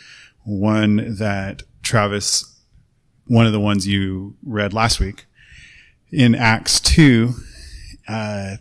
One 0.44 1.16
that 1.16 1.64
Travis, 1.82 2.56
one 3.26 3.46
of 3.46 3.52
the 3.52 3.58
ones 3.58 3.84
you 3.84 4.36
read 4.44 4.72
last 4.72 5.00
week 5.00 5.26
in 6.12 6.36
Acts 6.36 6.78
2, 6.78 7.34
uh, 8.06 8.56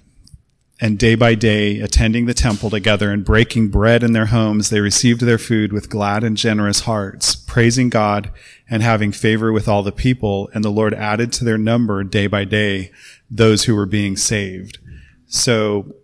and 0.79 0.99
day 0.99 1.15
by 1.15 1.33
day, 1.33 1.79
attending 1.79 2.25
the 2.25 2.35
temple 2.35 2.69
together 2.69 3.11
and 3.11 3.25
breaking 3.25 3.69
bread 3.69 4.03
in 4.03 4.13
their 4.13 4.27
homes, 4.27 4.69
they 4.69 4.79
received 4.79 5.21
their 5.21 5.39
food 5.39 5.73
with 5.73 5.89
glad 5.89 6.23
and 6.23 6.37
generous 6.37 6.81
hearts, 6.81 7.35
praising 7.35 7.89
God 7.89 8.31
and 8.69 8.83
having 8.83 9.11
favor 9.11 9.51
with 9.51 9.67
all 9.67 9.81
the 9.81 9.91
people. 9.91 10.49
And 10.53 10.63
the 10.63 10.69
Lord 10.69 10.93
added 10.93 11.33
to 11.33 11.43
their 11.43 11.57
number 11.57 12.03
day 12.03 12.27
by 12.27 12.45
day 12.45 12.91
those 13.29 13.63
who 13.63 13.75
were 13.75 13.87
being 13.87 14.15
saved. 14.15 14.77
So, 15.25 15.95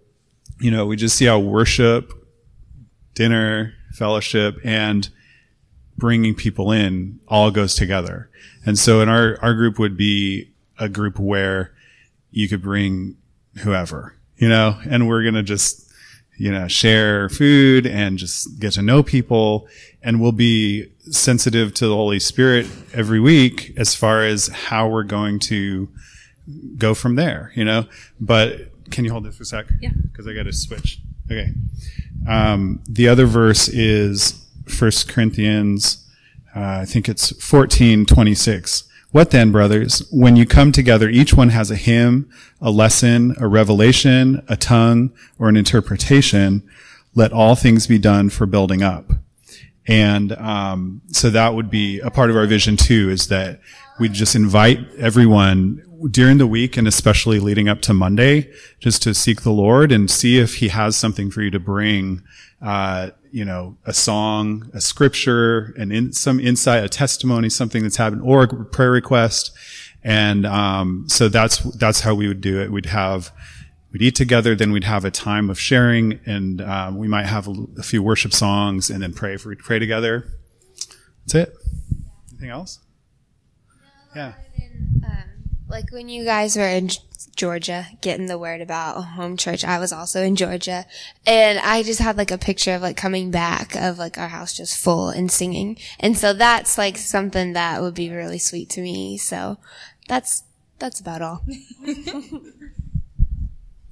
you 0.60 0.72
know, 0.72 0.88
we 0.88 0.96
just 0.96 1.18
see 1.18 1.25
how 1.25 1.39
worship, 1.39 2.12
dinner, 3.13 3.74
fellowship, 3.94 4.58
and 4.63 5.08
bringing 5.98 6.34
people 6.34 6.72
in 6.72 7.20
all 7.27 7.51
goes 7.51 7.75
together. 7.75 8.30
And 8.65 8.80
so 8.80 9.01
in 9.01 9.10
our, 9.10 9.38
our 9.42 9.53
group 9.53 9.77
would 9.77 9.96
be 9.96 10.51
a 10.80 10.89
group 10.89 11.20
where 11.20 11.74
you 12.32 12.50
could 12.50 12.63
bring 12.63 13.18
whoever, 13.60 14.15
you 14.44 14.50
know, 14.50 14.78
and 14.90 15.08
we're 15.08 15.22
going 15.22 15.36
to 15.36 15.44
just, 15.56 15.90
you 16.38 16.52
know, 16.52 16.68
share 16.68 17.30
food 17.30 17.88
and 17.88 18.18
just 18.18 18.60
get 18.60 18.74
to 18.74 18.82
know 18.82 19.02
people. 19.02 19.70
And 20.02 20.20
we'll 20.20 20.34
be 20.34 20.92
sensitive 21.12 21.74
to 21.76 21.88
the 21.88 21.96
Holy 21.96 22.20
Spirit 22.20 22.68
every 22.94 23.22
week 23.22 23.72
as 23.78 23.96
far 23.96 24.26
as 24.26 24.50
how 24.50 24.90
we're 24.90 25.04
going 25.04 25.40
to 25.40 25.88
go 26.78 26.94
from 26.94 27.16
there, 27.16 27.54
you 27.56 27.64
know, 27.64 27.86
but 28.20 28.50
can 28.92 29.06
you 29.06 29.12
hold 29.12 29.24
this 29.24 29.38
for 29.38 29.44
a 29.44 29.46
sec? 29.46 29.66
Yeah. 29.80 29.92
Cause 30.14 30.28
I 30.28 30.34
got 30.34 30.44
to 30.44 30.52
switch. 30.52 31.00
Okay. 31.32 31.52
Um, 32.28 32.84
the 32.90 33.08
other 33.08 33.26
verse 33.26 33.70
is 33.70 34.46
First 34.68 35.08
Corinthians, 35.08 36.06
uh, 36.54 36.82
I 36.84 36.86
think 36.86 37.08
it's 37.08 37.32
fourteen 37.42 38.06
twenty 38.06 38.36
six. 38.36 38.84
What 39.13 39.29
then, 39.29 39.51
brothers? 39.51 40.08
When 40.12 40.36
you 40.36 40.48
come 40.48 40.72
together, 40.72 41.08
each 41.08 41.36
one 41.36 41.50
has 41.50 41.70
a 41.70 41.75
hymn, 41.75 42.32
a 42.60 42.72
lesson, 42.72 43.36
a 43.39 43.48
revelation, 43.48 44.43
a 44.50 44.58
tongue, 44.58 45.13
or 45.38 45.50
an 45.50 45.55
interpretation. 45.55 46.67
Let 47.13 47.32
all 47.32 47.53
things 47.53 47.86
be 47.86 48.00
done 48.00 48.32
for 48.32 48.48
building 48.48 48.82
up. 48.82 49.12
And 49.88 50.32
um, 50.32 51.03
so 51.10 51.29
that 51.29 51.53
would 51.53 51.70
be 51.70 52.00
a 52.00 52.10
part 52.10 52.32
of 52.32 52.36
our 52.36 52.48
vision 52.48 52.75
too, 52.75 53.12
is 53.12 53.27
that 53.27 53.60
we 54.00 54.10
just 54.10 54.34
invite 54.34 54.79
everyone 54.98 55.84
during 56.10 56.39
the 56.39 56.48
week 56.48 56.75
and 56.75 56.88
especially 56.88 57.39
leading 57.39 57.70
up 57.70 57.82
to 57.82 57.93
Monday, 57.93 58.51
just 58.79 59.03
to 59.03 59.13
seek 59.13 59.43
the 59.43 59.51
Lord 59.51 59.91
and 59.91 60.10
see 60.10 60.39
if 60.39 60.55
He 60.55 60.70
has 60.70 60.96
something 60.96 61.29
for 61.29 61.43
you 61.43 61.51
to 61.51 61.60
bring. 61.60 62.24
Uh, 62.60 63.12
you 63.34 63.44
know, 63.44 63.75
a 63.84 63.94
song, 63.94 64.70
a 64.75 64.80
scripture, 64.80 65.74
and 65.75 65.92
in, 65.92 66.13
some 66.13 66.40
insight, 66.40 66.84
a 66.84 66.88
testimony, 66.88 67.50
something 67.50 67.82
that's 67.82 67.98
happened, 67.98 68.22
or 68.22 68.44
a 68.44 68.48
prayer 68.48 68.92
request. 68.92 69.52
And 70.04 70.46
um, 70.46 71.06
so 71.10 71.30
that's 71.30 71.58
that's 71.78 72.02
how 72.02 72.13
we 72.13 72.28
would 72.28 72.42
do 72.42 72.62
it. 72.62 72.72
We'd 72.72 72.86
have 72.86 73.32
we'd 73.92 74.04
eat 74.04 74.16
together, 74.16 74.54
then 74.56 74.72
we'd 74.72 74.84
have 74.84 75.04
a 75.04 75.10
time 75.10 75.50
of 75.50 75.60
sharing, 75.60 76.20
and 76.28 76.62
um, 76.62 76.98
we 77.00 77.08
might 77.08 77.25
have 77.25 77.48
a, 77.48 77.56
a 77.80 77.84
few 77.84 78.04
worship 78.04 78.34
songs, 78.34 78.92
and 78.92 79.02
then 79.02 79.13
pray. 79.13 79.34
If 79.34 79.46
we 79.46 79.56
pray 79.56 79.80
together, 79.80 80.28
that's 81.25 81.34
it. 81.34 81.56
Anything 82.30 82.52
else? 82.52 82.82
Yeah. 84.16 84.34
Um, 85.04 85.33
like 85.74 85.92
when 85.92 86.08
you 86.08 86.24
guys 86.24 86.56
were 86.56 86.68
in 86.68 86.88
Georgia 87.36 87.88
getting 88.00 88.27
the 88.27 88.38
word 88.38 88.62
about 88.62 89.01
home 89.01 89.36
church, 89.36 89.65
I 89.65 89.80
was 89.80 89.92
also 89.92 90.22
in 90.22 90.36
Georgia 90.36 90.86
and 91.25 91.58
I 91.58 91.82
just 91.82 92.00
had 92.00 92.15
like 92.15 92.30
a 92.30 92.38
picture 92.38 92.75
of 92.75 92.84
like 92.84 92.96
coming 92.96 93.32
back 93.32 93.75
of 93.75 93.98
like 93.98 94.20
our 94.20 94.27
house 94.27 94.56
just 94.56 94.77
full 94.77 95.10
and 95.10 95.32
singing. 95.32 95.80
And 96.00 96.15
so 96.15 96.32
that's 96.32 96.77
like 96.77 96.96
something 96.96 97.53
that 97.53 97.82
would 97.82 97.96
be 97.96 98.12
really 98.12 98.38
sweet 98.38 98.70
to 98.70 98.82
me. 98.82 99.18
So 99.18 99.58
that's, 100.08 100.44
that's 100.77 101.00
about 101.00 101.24
all. 101.24 101.44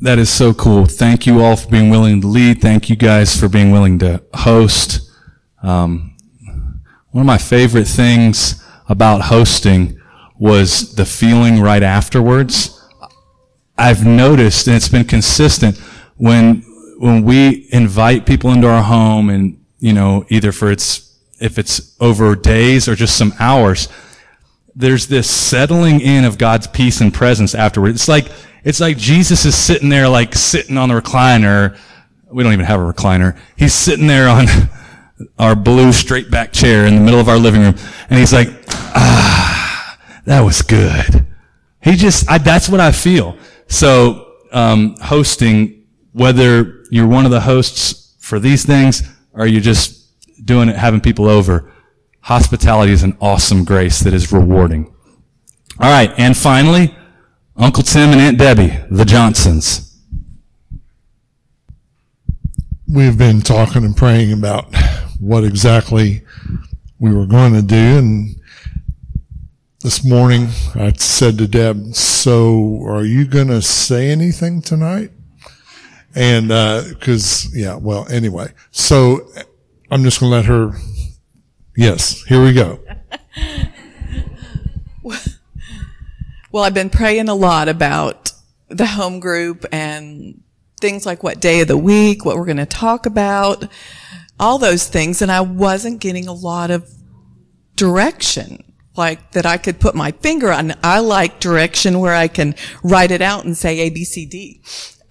That 0.03 0.17
is 0.17 0.31
so 0.31 0.51
cool. 0.55 0.88
Thank 0.88 1.27
you 1.27 1.43
all 1.43 1.55
for 1.55 1.69
being 1.69 1.91
willing 1.91 2.21
to 2.21 2.27
lead. 2.27 2.59
Thank 2.59 2.89
you 2.89 2.95
guys 2.95 3.39
for 3.39 3.47
being 3.47 3.69
willing 3.69 4.00
to 4.00 4.23
host. 4.33 5.07
Um, 5.61 6.17
one 7.11 7.21
of 7.21 7.27
my 7.27 7.38
favorite 7.38 7.85
things 7.85 8.67
about 8.89 9.21
hosting 9.21 10.00
was 10.41 10.95
the 10.95 11.05
feeling 11.05 11.62
right 11.62 11.83
afterwards. 11.83 12.83
I've 13.77 14.03
noticed, 14.03 14.65
and 14.65 14.75
it's 14.75 14.89
been 14.89 15.05
consistent, 15.05 15.77
when 16.17 16.63
when 16.98 17.24
we 17.24 17.67
invite 17.71 18.25
people 18.25 18.51
into 18.51 18.67
our 18.67 18.81
home, 18.81 19.29
and 19.29 19.63
you 19.77 19.93
know, 19.93 20.25
either 20.29 20.51
for 20.51 20.71
its 20.71 21.15
if 21.39 21.60
it's 21.60 21.95
over 22.00 22.36
days 22.36 22.89
or 22.89 22.95
just 22.95 23.17
some 23.17 23.33
hours, 23.39 23.88
there's 24.75 25.07
this 25.07 25.29
settling 25.29 26.01
in 26.01 26.25
of 26.25 26.39
God's 26.39 26.65
peace 26.65 27.01
and 27.01 27.13
presence 27.13 27.53
afterward. 27.53 27.89
It's 27.89 28.07
like, 28.07 28.31
it's 28.63 28.79
like 28.79 28.98
Jesus 28.98 29.45
is 29.45 29.55
sitting 29.55 29.89
there, 29.89 30.10
like 30.10 30.33
sitting 30.33 30.77
on 30.77 30.89
the 30.89 31.00
recliner. 31.00 31.77
We 32.31 32.43
don't 32.43 32.53
even 32.53 32.65
have 32.65 32.79
a 32.79 32.93
recliner. 32.93 33.38
He's 33.57 33.74
sitting 33.74 34.07
there 34.07 34.27
on 34.27 34.48
our 35.38 35.55
blue 35.55 35.91
straight 35.91 36.31
back 36.31 36.51
chair 36.51 36.88
in 36.88 36.95
the 36.95 37.01
middle 37.01 37.19
of 37.19 37.29
our 37.29 37.38
living 37.38 37.62
room. 37.62 37.75
And 38.10 38.19
he's 38.19 38.33
like, 38.33 38.50
ah, 38.69 39.40
that 40.25 40.41
was 40.41 40.61
good. 40.61 41.25
He 41.81 41.95
just, 41.95 42.29
I, 42.29 42.37
that's 42.37 42.69
what 42.69 42.79
I 42.79 42.91
feel. 42.91 43.37
So, 43.67 44.33
um, 44.51 44.95
hosting, 45.01 45.85
whether 46.13 46.83
you're 46.91 47.07
one 47.07 47.25
of 47.25 47.31
the 47.31 47.41
hosts 47.41 48.15
for 48.19 48.39
these 48.39 48.65
things 48.65 49.03
or 49.33 49.47
you're 49.47 49.61
just 49.61 50.45
doing 50.45 50.69
it, 50.69 50.75
having 50.75 51.01
people 51.01 51.27
over, 51.27 51.71
hospitality 52.21 52.91
is 52.91 53.03
an 53.03 53.17
awesome 53.19 53.63
grace 53.63 53.99
that 54.01 54.13
is 54.13 54.31
rewarding. 54.31 54.93
All 55.79 55.89
right. 55.89 56.11
And 56.17 56.37
finally, 56.37 56.95
Uncle 57.55 57.83
Tim 57.83 58.11
and 58.11 58.21
Aunt 58.21 58.37
Debbie, 58.37 58.77
the 58.89 59.05
Johnsons. 59.05 59.87
We've 62.87 63.17
been 63.17 63.41
talking 63.41 63.85
and 63.85 63.95
praying 63.95 64.33
about 64.33 64.75
what 65.19 65.43
exactly 65.43 66.23
we 66.99 67.13
were 67.13 67.25
going 67.25 67.53
to 67.53 67.61
do. 67.61 67.97
And 67.97 68.35
this 69.83 70.05
morning 70.05 70.47
I 70.75 70.93
said 70.93 71.39
to 71.39 71.47
Deb, 71.47 71.95
so 71.95 72.83
are 72.85 73.03
you 73.03 73.25
going 73.25 73.47
to 73.47 73.63
say 73.63 74.11
anything 74.11 74.61
tonight? 74.61 75.09
And, 76.13 76.51
uh, 76.51 76.83
cause, 77.00 77.50
yeah, 77.55 77.75
well, 77.75 78.07
anyway, 78.11 78.53
so 78.69 79.31
I'm 79.89 80.03
just 80.03 80.19
going 80.19 80.29
to 80.29 80.35
let 80.35 80.45
her, 80.45 80.77
yes, 81.75 82.23
here 82.25 82.43
we 82.43 82.53
go. 82.53 82.79
Well, 86.51 86.63
I've 86.63 86.73
been 86.73 86.89
praying 86.89 87.29
a 87.29 87.35
lot 87.35 87.67
about 87.67 88.33
the 88.67 88.85
home 88.85 89.19
group 89.19 89.65
and 89.71 90.43
things 90.79 91.05
like 91.05 91.23
what 91.23 91.39
day 91.39 91.61
of 91.61 91.67
the 91.67 91.77
week, 91.77 92.23
what 92.23 92.35
we're 92.35 92.45
going 92.45 92.57
to 92.57 92.65
talk 92.65 93.05
about, 93.05 93.63
all 94.39 94.57
those 94.57 94.88
things. 94.88 95.21
And 95.21 95.31
I 95.31 95.41
wasn't 95.41 96.01
getting 96.01 96.27
a 96.27 96.33
lot 96.33 96.69
of 96.69 96.88
direction, 97.75 98.70
like 98.95 99.31
that 99.31 99.45
I 99.45 99.57
could 99.57 99.79
put 99.79 99.95
my 99.95 100.12
finger 100.12 100.51
on. 100.51 100.74
I 100.83 101.00
like 101.00 101.39
direction 101.39 102.00
where 102.00 102.15
I 102.15 102.27
can 102.27 102.55
write 102.83 103.12
it 103.12 103.21
out 103.21 103.45
and 103.45 103.57
say 103.57 103.79
A, 103.79 103.89
B, 103.89 104.03
C, 104.03 104.25
D. 104.25 104.62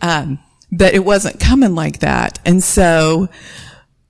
Um, 0.00 0.38
but 0.72 0.94
it 0.94 1.04
wasn't 1.04 1.40
coming 1.40 1.74
like 1.74 2.00
that. 2.00 2.38
And 2.44 2.62
so 2.62 3.28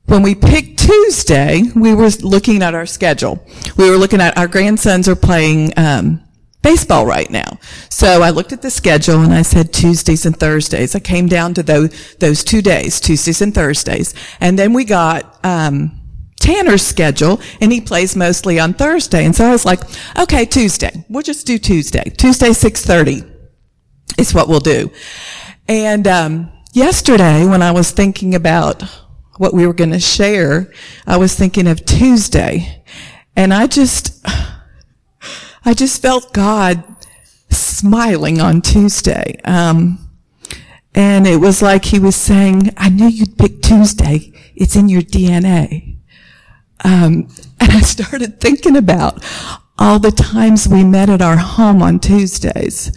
when 0.07 0.23
we 0.23 0.35
picked 0.35 0.79
Tuesday, 0.79 1.63
we 1.75 1.95
were 1.95 2.11
looking 2.23 2.63
at 2.63 2.75
our 2.75 2.87
schedule. 2.87 3.45
We 3.77 3.91
were 3.91 3.97
looking 3.97 4.21
at 4.21 4.37
our 4.37 4.49
grandsons 4.49 5.09
are 5.09 5.17
playing, 5.17 5.73
um, 5.77 6.23
baseball 6.63 7.07
right 7.07 7.31
now. 7.31 7.59
So 7.89 8.21
I 8.23 8.31
looked 8.31 8.53
at 8.53 8.61
the 8.61 8.71
schedule 8.71 9.21
and 9.21 9.33
I 9.33 9.43
said 9.43 9.73
Tuesdays 9.73 10.27
and 10.27 10.37
Thursdays. 10.37 10.95
I 10.95 10.99
came 10.99 11.27
down 11.27 11.55
to 11.55 11.63
those, 11.63 12.17
those 12.17 12.45
two 12.45 12.61
days, 12.61 13.01
Tuesdays 13.01 13.41
and 13.41 13.55
Thursdays. 13.55 14.15
And 14.41 14.59
then 14.59 14.75
we 14.75 14.85
got, 14.85 15.43
um, 15.45 16.00
Tanner's 16.41 16.83
schedule 16.83 17.41
and 17.61 17.71
he 17.71 17.81
plays 17.81 18.17
mostly 18.17 18.59
on 18.59 18.75
Thursday. 18.75 19.25
And 19.25 19.37
so 19.37 19.47
I 19.47 19.53
was 19.53 19.65
like, 19.65 19.81
okay, 20.19 20.45
Tuesday. 20.45 21.05
We'll 21.09 21.23
just 21.23 21.47
do 21.47 21.59
Tuesday. 21.59 22.11
Tuesday, 22.17 22.53
630 22.53 23.25
is 24.19 24.35
what 24.35 24.49
we'll 24.49 24.61
do. 24.61 24.91
And, 25.69 26.09
um, 26.09 26.53
yesterday 26.73 27.47
when 27.47 27.63
I 27.63 27.73
was 27.73 27.91
thinking 27.91 28.35
about 28.35 28.83
what 29.39 29.55
we 29.55 29.67
were 29.67 29.73
going 29.73 29.93
to 29.93 30.01
share, 30.01 30.73
I 31.07 31.17
was 31.17 31.35
thinking 31.35 31.67
of 31.67 31.85
Tuesday 31.85 32.85
and 33.37 33.53
I 33.55 33.67
just, 33.67 34.25
I 35.65 35.75
just 35.75 36.03
felt 36.03 36.33
God 36.33 36.85
smiling 37.51 38.41
on 38.41 38.61
Tuesday. 38.61 39.41
Um, 39.45 39.99
and 40.95 41.27
it 41.27 41.37
was 41.37 41.63
like 41.63 41.87
he 41.87 41.99
was 41.99 42.17
saying, 42.17 42.71
I 42.77 42.89
knew 42.89 43.07
you'd 43.07 43.39
pick 43.39 43.63
Tuesday. 43.63 44.33
It's 44.55 44.77
in 44.77 44.89
your 44.89 45.03
DNA. 45.03 45.90
Um, 46.85 47.29
and 47.61 47.73
I 47.73 47.81
started 47.81 48.41
thinking 48.41 48.77
about 48.77 49.25
all 49.79 49.99
the 49.99 50.11
times 50.11 50.69
we 50.69 50.85
met 50.85 51.09
at 51.09 51.23
our 51.23 51.37
home 51.37 51.83
on 51.83 51.99
Tuesdays. 52.01 52.97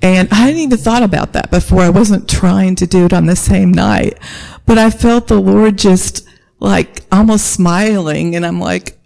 And 0.00 0.28
I 0.32 0.34
hadn't 0.34 0.60
even 0.60 0.78
thought 0.78 1.02
about 1.02 1.32
that 1.34 1.50
before. 1.50 1.82
I 1.82 1.90
wasn't 1.90 2.28
trying 2.28 2.74
to 2.76 2.86
do 2.86 3.04
it 3.04 3.12
on 3.12 3.26
the 3.26 3.36
same 3.36 3.70
night. 3.70 4.18
But 4.66 4.78
I 4.78 4.90
felt 4.90 5.28
the 5.28 5.40
Lord 5.40 5.78
just 5.78 6.26
like 6.58 7.02
almost 7.12 7.52
smiling. 7.52 8.34
And 8.34 8.44
I'm 8.44 8.58
like, 8.58 8.98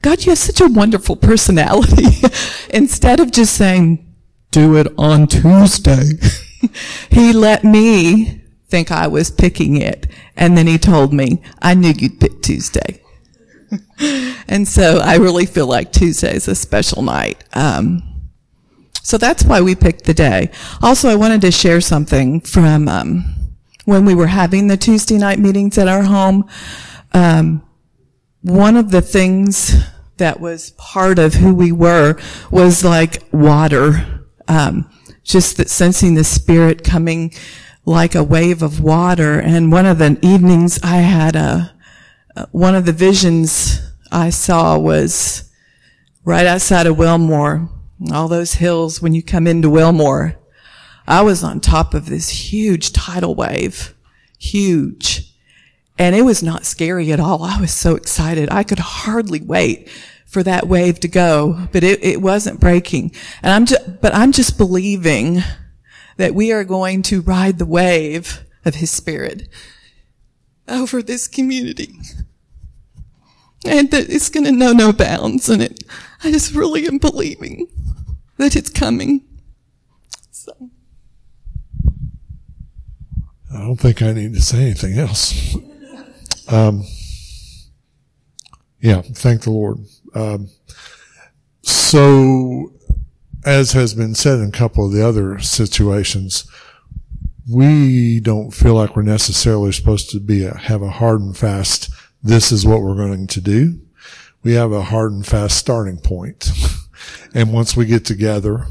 God, 0.00 0.24
you 0.24 0.30
have 0.30 0.38
such 0.38 0.60
a 0.60 0.68
wonderful 0.68 1.16
personality. 1.16 2.26
Instead 2.70 3.18
of 3.18 3.32
just 3.32 3.54
saying, 3.54 4.04
do 4.50 4.76
it 4.76 4.86
on 4.96 5.26
Tuesday, 5.26 6.10
he 7.10 7.32
let 7.32 7.64
me 7.64 8.42
think 8.68 8.92
I 8.92 9.06
was 9.08 9.30
picking 9.30 9.80
it. 9.80 10.06
And 10.36 10.56
then 10.56 10.66
he 10.66 10.78
told 10.78 11.12
me, 11.12 11.42
I 11.60 11.74
knew 11.74 11.92
you'd 11.96 12.20
pick 12.20 12.42
Tuesday. 12.42 13.02
and 14.48 14.66
so 14.66 14.98
I 14.98 15.16
really 15.16 15.46
feel 15.46 15.66
like 15.66 15.92
Tuesday 15.92 16.34
is 16.34 16.48
a 16.48 16.54
special 16.54 17.02
night. 17.02 17.44
Um, 17.54 18.02
so 19.02 19.18
that's 19.18 19.44
why 19.44 19.60
we 19.60 19.74
picked 19.74 20.04
the 20.04 20.14
day. 20.14 20.50
Also, 20.82 21.08
I 21.08 21.16
wanted 21.16 21.40
to 21.42 21.50
share 21.50 21.80
something 21.80 22.40
from 22.40 22.88
um, 22.88 23.24
when 23.84 24.04
we 24.04 24.14
were 24.14 24.26
having 24.26 24.66
the 24.66 24.76
Tuesday 24.76 25.16
night 25.16 25.38
meetings 25.38 25.78
at 25.78 25.88
our 25.88 26.02
home. 26.02 26.48
Um, 27.12 27.62
one 28.42 28.76
of 28.76 28.90
the 28.90 29.00
things 29.00 29.74
that 30.18 30.40
was 30.40 30.72
part 30.72 31.18
of 31.18 31.34
who 31.34 31.54
we 31.54 31.72
were 31.72 32.18
was 32.50 32.84
like 32.84 33.22
water. 33.32 34.24
Um, 34.46 34.90
just 35.24 35.58
that 35.58 35.68
sensing 35.68 36.14
the 36.14 36.24
spirit 36.24 36.82
coming 36.82 37.32
like 37.84 38.14
a 38.14 38.24
wave 38.24 38.62
of 38.62 38.80
water. 38.80 39.40
And 39.40 39.72
one 39.72 39.86
of 39.86 39.98
the 39.98 40.18
evenings 40.22 40.78
I 40.82 40.96
had 40.96 41.36
a, 41.36 41.74
Uh, 42.38 42.46
one 42.52 42.76
of 42.76 42.86
the 42.86 42.92
visions 42.92 43.80
I 44.12 44.30
saw 44.30 44.78
was 44.78 45.50
right 46.24 46.46
outside 46.46 46.86
of 46.86 46.96
Wilmore, 46.96 47.68
all 48.12 48.28
those 48.28 48.54
hills 48.54 49.02
when 49.02 49.12
you 49.12 49.24
come 49.24 49.48
into 49.48 49.68
Wilmore. 49.68 50.36
I 51.04 51.22
was 51.22 51.42
on 51.42 51.58
top 51.58 51.94
of 51.94 52.06
this 52.06 52.28
huge 52.28 52.92
tidal 52.92 53.34
wave, 53.34 53.92
huge. 54.38 55.34
And 55.98 56.14
it 56.14 56.22
was 56.22 56.40
not 56.40 56.64
scary 56.64 57.10
at 57.10 57.18
all. 57.18 57.42
I 57.42 57.60
was 57.60 57.74
so 57.74 57.96
excited. 57.96 58.48
I 58.52 58.62
could 58.62 58.78
hardly 58.78 59.40
wait 59.40 59.88
for 60.24 60.44
that 60.44 60.68
wave 60.68 61.00
to 61.00 61.08
go, 61.08 61.66
but 61.72 61.82
it, 61.82 62.04
it 62.04 62.22
wasn't 62.22 62.60
breaking. 62.60 63.10
And 63.42 63.52
I'm 63.52 63.66
just, 63.66 64.00
but 64.00 64.14
I'm 64.14 64.30
just 64.30 64.56
believing 64.56 65.42
that 66.18 66.36
we 66.36 66.52
are 66.52 66.62
going 66.62 67.02
to 67.02 67.20
ride 67.20 67.58
the 67.58 67.66
wave 67.66 68.44
of 68.64 68.76
his 68.76 68.92
spirit 68.92 69.48
over 70.68 71.02
this 71.02 71.26
community. 71.26 71.98
And 73.64 73.90
that 73.90 74.08
it's 74.08 74.28
going 74.28 74.44
to 74.44 74.52
know 74.52 74.72
no 74.72 74.92
bounds. 74.92 75.48
And 75.48 75.62
it, 75.62 75.84
I 76.22 76.30
just 76.30 76.54
really 76.54 76.86
am 76.86 76.98
believing 76.98 77.68
that 78.36 78.56
it's 78.56 78.70
coming. 78.70 79.24
So. 80.30 80.52
I 83.52 83.60
don't 83.60 83.76
think 83.76 84.02
I 84.02 84.12
need 84.12 84.34
to 84.34 84.42
say 84.42 84.62
anything 84.62 84.98
else. 84.98 85.56
Um, 86.48 86.84
yeah, 88.80 89.02
thank 89.02 89.42
the 89.42 89.50
Lord. 89.50 89.78
Um, 90.14 90.48
so, 91.62 92.72
as 93.44 93.72
has 93.72 93.94
been 93.94 94.14
said 94.14 94.38
in 94.38 94.48
a 94.48 94.52
couple 94.52 94.86
of 94.86 94.92
the 94.92 95.06
other 95.06 95.38
situations, 95.40 96.48
we 97.50 98.20
don't 98.20 98.50
feel 98.52 98.74
like 98.74 98.94
we're 98.94 99.02
necessarily 99.02 99.72
supposed 99.72 100.10
to 100.10 100.20
be 100.20 100.44
a, 100.44 100.56
have 100.56 100.82
a 100.82 100.90
hard 100.90 101.20
and 101.20 101.36
fast. 101.36 101.90
This 102.22 102.52
is 102.52 102.66
what 102.66 102.82
we're 102.82 102.94
going 102.94 103.26
to 103.28 103.40
do. 103.40 103.80
We 104.42 104.54
have 104.54 104.72
a 104.72 104.82
hard 104.82 105.12
and 105.12 105.26
fast 105.26 105.56
starting 105.56 105.98
point. 105.98 106.50
and 107.34 107.52
once 107.52 107.76
we 107.76 107.86
get 107.86 108.04
together, 108.04 108.66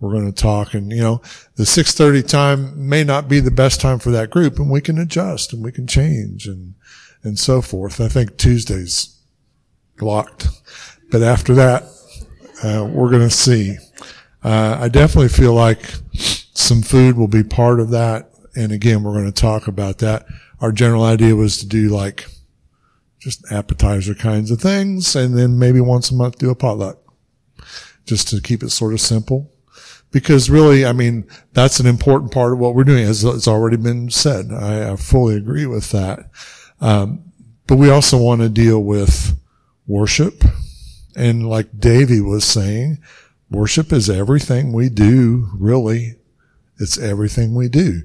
we're 0.00 0.12
going 0.12 0.30
to 0.30 0.42
talk 0.42 0.74
and, 0.74 0.92
you 0.92 1.00
know, 1.00 1.22
the 1.56 1.66
630 1.66 2.28
time 2.28 2.88
may 2.88 3.04
not 3.04 3.28
be 3.28 3.40
the 3.40 3.50
best 3.50 3.80
time 3.80 3.98
for 3.98 4.10
that 4.10 4.30
group 4.30 4.58
and 4.58 4.70
we 4.70 4.80
can 4.80 4.98
adjust 4.98 5.52
and 5.52 5.64
we 5.64 5.72
can 5.72 5.86
change 5.86 6.46
and, 6.46 6.74
and 7.22 7.38
so 7.38 7.62
forth. 7.62 8.00
I 8.00 8.08
think 8.08 8.36
Tuesday's 8.36 9.18
locked. 10.00 10.48
But 11.10 11.22
after 11.22 11.54
that, 11.54 11.84
uh, 12.62 12.88
we're 12.90 13.10
going 13.10 13.28
to 13.28 13.30
see. 13.30 13.76
Uh, 14.42 14.78
I 14.80 14.88
definitely 14.88 15.28
feel 15.28 15.54
like 15.54 15.94
some 16.12 16.82
food 16.82 17.16
will 17.16 17.28
be 17.28 17.42
part 17.42 17.80
of 17.80 17.90
that. 17.90 18.30
And 18.56 18.72
again, 18.72 19.02
we're 19.02 19.12
going 19.12 19.24
to 19.24 19.32
talk 19.32 19.66
about 19.66 19.98
that. 19.98 20.26
Our 20.60 20.70
general 20.70 21.04
idea 21.04 21.34
was 21.34 21.58
to 21.58 21.66
do 21.66 21.88
like 21.88 22.26
just 23.24 23.50
appetizer 23.50 24.14
kinds 24.14 24.50
of 24.50 24.60
things 24.60 25.16
and 25.16 25.36
then 25.36 25.58
maybe 25.58 25.80
once 25.80 26.10
a 26.10 26.14
month 26.14 26.38
do 26.38 26.50
a 26.50 26.54
potluck 26.54 26.98
just 28.04 28.28
to 28.28 28.40
keep 28.40 28.62
it 28.62 28.68
sort 28.68 28.92
of 28.92 29.00
simple. 29.00 29.50
Because 30.12 30.50
really, 30.50 30.84
I 30.84 30.92
mean, 30.92 31.26
that's 31.54 31.80
an 31.80 31.86
important 31.86 32.32
part 32.32 32.52
of 32.52 32.58
what 32.58 32.74
we're 32.74 32.84
doing, 32.84 33.04
as 33.04 33.24
it's 33.24 33.48
already 33.48 33.78
been 33.78 34.10
said. 34.10 34.52
I, 34.52 34.92
I 34.92 34.96
fully 34.96 35.36
agree 35.36 35.66
with 35.66 35.90
that. 35.90 36.30
Um, 36.80 37.32
but 37.66 37.76
we 37.76 37.88
also 37.88 38.18
want 38.18 38.42
to 38.42 38.48
deal 38.50 38.84
with 38.84 39.36
worship 39.86 40.44
And 41.16 41.48
like 41.48 41.78
Davy 41.78 42.20
was 42.20 42.44
saying, 42.44 42.98
worship 43.50 43.92
is 43.92 44.10
everything 44.10 44.72
we 44.72 44.88
do, 44.88 45.48
really. 45.54 46.16
It's 46.78 46.98
everything 46.98 47.54
we 47.54 47.68
do. 47.68 48.02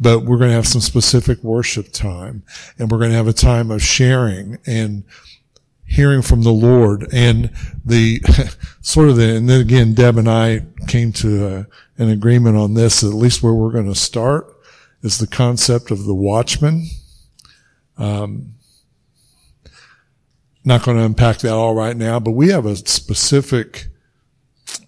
But 0.00 0.20
we're 0.20 0.38
going 0.38 0.50
to 0.50 0.56
have 0.56 0.66
some 0.66 0.80
specific 0.80 1.42
worship 1.42 1.92
time 1.92 2.42
and 2.78 2.90
we're 2.90 2.98
going 2.98 3.10
to 3.10 3.16
have 3.16 3.28
a 3.28 3.32
time 3.32 3.70
of 3.70 3.82
sharing 3.82 4.58
and 4.66 5.04
hearing 5.84 6.22
from 6.22 6.42
the 6.42 6.52
Lord 6.52 7.08
and 7.12 7.50
the 7.84 8.20
sort 8.80 9.08
of 9.08 9.16
the, 9.16 9.36
and 9.36 9.48
then 9.48 9.60
again, 9.60 9.94
Deb 9.94 10.18
and 10.18 10.28
I 10.28 10.66
came 10.86 11.12
to 11.14 11.46
a, 11.46 11.66
an 12.02 12.10
agreement 12.10 12.56
on 12.56 12.74
this, 12.74 13.02
at 13.02 13.14
least 13.14 13.42
where 13.42 13.54
we're 13.54 13.72
going 13.72 13.92
to 13.92 13.94
start 13.94 14.54
is 15.02 15.18
the 15.18 15.26
concept 15.26 15.90
of 15.90 16.04
the 16.04 16.14
watchman. 16.14 16.86
Um, 17.96 18.54
not 20.64 20.82
going 20.82 20.98
to 20.98 21.04
unpack 21.04 21.38
that 21.38 21.52
all 21.52 21.74
right 21.74 21.96
now, 21.96 22.20
but 22.20 22.32
we 22.32 22.48
have 22.48 22.66
a 22.66 22.76
specific 22.76 23.87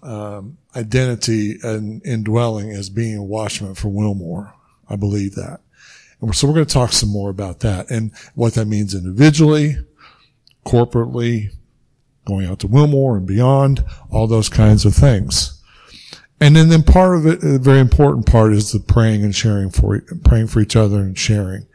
um, 0.03 0.57
identity 0.75 1.57
and 1.63 2.05
indwelling 2.05 2.71
as 2.71 2.89
being 2.89 3.17
a 3.17 3.23
watchman 3.23 3.75
for 3.75 3.89
Wilmore. 3.89 4.53
I 4.89 4.95
believe 4.95 5.35
that. 5.35 5.61
And 6.21 6.35
so 6.35 6.47
we're 6.47 6.53
going 6.53 6.65
to 6.65 6.73
talk 6.73 6.91
some 6.91 7.09
more 7.09 7.29
about 7.29 7.61
that 7.61 7.89
and 7.89 8.11
what 8.35 8.53
that 8.53 8.65
means 8.65 8.93
individually, 8.93 9.77
corporately, 10.65 11.49
going 12.25 12.45
out 12.45 12.59
to 12.59 12.67
Wilmore 12.67 13.17
and 13.17 13.25
beyond, 13.25 13.83
all 14.11 14.27
those 14.27 14.49
kinds 14.49 14.85
of 14.85 14.93
things. 14.93 15.61
And 16.39 16.55
then, 16.55 16.69
then 16.69 16.83
part 16.83 17.17
of 17.17 17.25
it, 17.25 17.43
a 17.43 17.59
very 17.59 17.79
important 17.79 18.25
part 18.25 18.53
is 18.53 18.71
the 18.71 18.79
praying 18.79 19.23
and 19.23 19.35
sharing 19.35 19.69
for, 19.69 20.01
praying 20.23 20.47
for 20.47 20.59
each 20.59 20.75
other 20.75 20.99
and 20.99 21.17
sharing. 21.17 21.67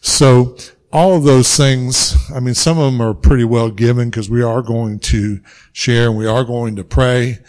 So 0.00 0.56
all 0.92 1.16
of 1.16 1.24
those 1.24 1.56
things, 1.56 2.16
I 2.32 2.40
mean, 2.40 2.54
some 2.54 2.78
of 2.78 2.92
them 2.92 3.00
are 3.02 3.14
pretty 3.14 3.44
well 3.44 3.70
given 3.70 4.10
because 4.10 4.30
we 4.30 4.42
are 4.42 4.62
going 4.62 4.98
to 5.00 5.40
share 5.72 6.08
and 6.08 6.16
we 6.16 6.26
are 6.26 6.44
going 6.44 6.76
to 6.76 6.84
pray. 6.84 7.40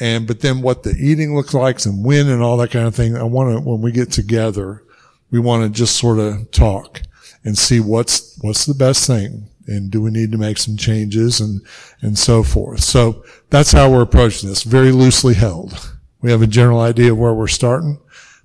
And, 0.00 0.26
but 0.26 0.40
then 0.40 0.60
what 0.60 0.82
the 0.82 0.94
eating 0.98 1.36
looks 1.36 1.54
like 1.54 1.84
and 1.86 2.04
when 2.04 2.28
and 2.28 2.42
all 2.42 2.56
that 2.56 2.70
kind 2.70 2.86
of 2.86 2.94
thing, 2.94 3.16
I 3.16 3.22
want 3.22 3.56
to, 3.56 3.60
when 3.60 3.80
we 3.80 3.92
get 3.92 4.10
together, 4.10 4.82
we 5.30 5.38
want 5.38 5.62
to 5.62 5.68
just 5.68 5.96
sort 5.96 6.18
of 6.18 6.50
talk 6.50 7.02
and 7.44 7.56
see 7.56 7.80
what's, 7.80 8.36
what's 8.40 8.66
the 8.66 8.74
best 8.74 9.06
thing 9.06 9.48
and 9.66 9.90
do 9.90 10.02
we 10.02 10.10
need 10.10 10.32
to 10.32 10.38
make 10.38 10.58
some 10.58 10.76
changes 10.76 11.40
and, 11.40 11.60
and 12.02 12.18
so 12.18 12.42
forth. 12.42 12.80
So 12.80 13.24
that's 13.50 13.72
how 13.72 13.90
we're 13.90 14.02
approaching 14.02 14.48
this, 14.48 14.62
very 14.62 14.92
loosely 14.92 15.34
held. 15.34 15.92
We 16.20 16.30
have 16.30 16.42
a 16.42 16.46
general 16.46 16.80
idea 16.80 17.12
of 17.12 17.18
where 17.18 17.34
we're 17.34 17.48
starting, 17.48 18.00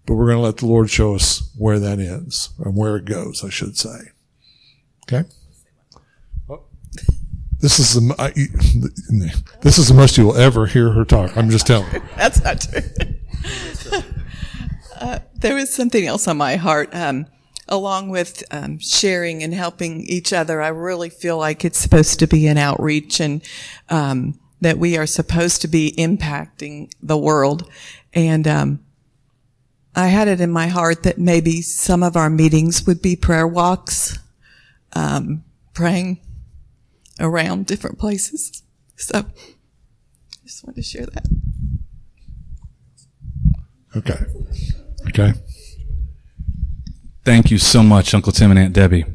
but 0.05 0.15
we're 0.15 0.27
going 0.27 0.37
to 0.37 0.43
let 0.43 0.57
the 0.57 0.67
Lord 0.67 0.89
show 0.89 1.15
us 1.15 1.51
where 1.57 1.79
that 1.79 1.99
ends 1.99 2.49
and 2.59 2.75
where 2.75 2.95
it 2.97 3.05
goes, 3.05 3.43
I 3.43 3.49
should 3.49 3.77
say. 3.77 4.11
Okay? 5.03 5.27
This 7.59 7.77
is 7.79 7.93
the 7.93 8.15
I, 8.17 8.29
this 9.61 9.77
is 9.77 9.89
the 9.89 9.93
most 9.93 10.17
you 10.17 10.25
will 10.27 10.37
ever 10.37 10.65
hear 10.65 10.91
her 10.91 11.03
talk. 11.03 11.35
I'm 11.35 11.49
just 11.49 11.67
telling 11.67 11.91
you. 11.91 12.01
That's 12.15 12.41
not 12.41 12.61
true. 12.61 12.81
uh, 14.99 15.19
there 15.35 15.55
was 15.55 15.73
something 15.73 16.05
else 16.05 16.27
on 16.27 16.37
my 16.37 16.55
heart. 16.55 16.93
Um, 16.93 17.25
along 17.67 18.09
with 18.09 18.43
um, 18.49 18.79
sharing 18.79 19.43
and 19.43 19.53
helping 19.53 20.01
each 20.01 20.31
other, 20.31 20.61
I 20.61 20.69
really 20.69 21.09
feel 21.09 21.37
like 21.37 21.65
it's 21.65 21.77
supposed 21.77 22.17
to 22.19 22.27
be 22.27 22.47
an 22.47 22.57
outreach 22.57 23.19
and 23.19 23.43
um, 23.89 24.39
that 24.61 24.77
we 24.77 24.97
are 24.97 25.05
supposed 25.05 25.61
to 25.61 25.67
be 25.67 25.93
impacting 25.97 26.91
the 27.03 27.17
world. 27.17 27.69
And 28.13 28.47
um, 28.47 28.79
I 29.95 30.07
had 30.07 30.29
it 30.29 30.39
in 30.39 30.49
my 30.49 30.67
heart 30.67 31.03
that 31.03 31.17
maybe 31.17 31.61
some 31.61 32.03
of 32.03 32.15
our 32.15 32.29
meetings 32.29 32.87
would 32.87 33.01
be 33.01 33.17
prayer 33.17 33.47
walks, 33.47 34.17
um, 34.93 35.43
praying 35.73 36.19
around 37.19 37.65
different 37.65 37.99
places. 37.99 38.63
So, 38.95 39.19
I 39.19 40.45
just 40.45 40.65
wanted 40.65 40.77
to 40.77 40.83
share 40.83 41.05
that. 41.05 41.27
Okay. 43.95 44.19
Okay. 45.07 45.33
Thank 47.25 47.51
you 47.51 47.57
so 47.57 47.83
much, 47.83 48.13
Uncle 48.13 48.31
Tim 48.31 48.51
and 48.51 48.59
Aunt 48.59 48.73
Debbie. 48.73 49.05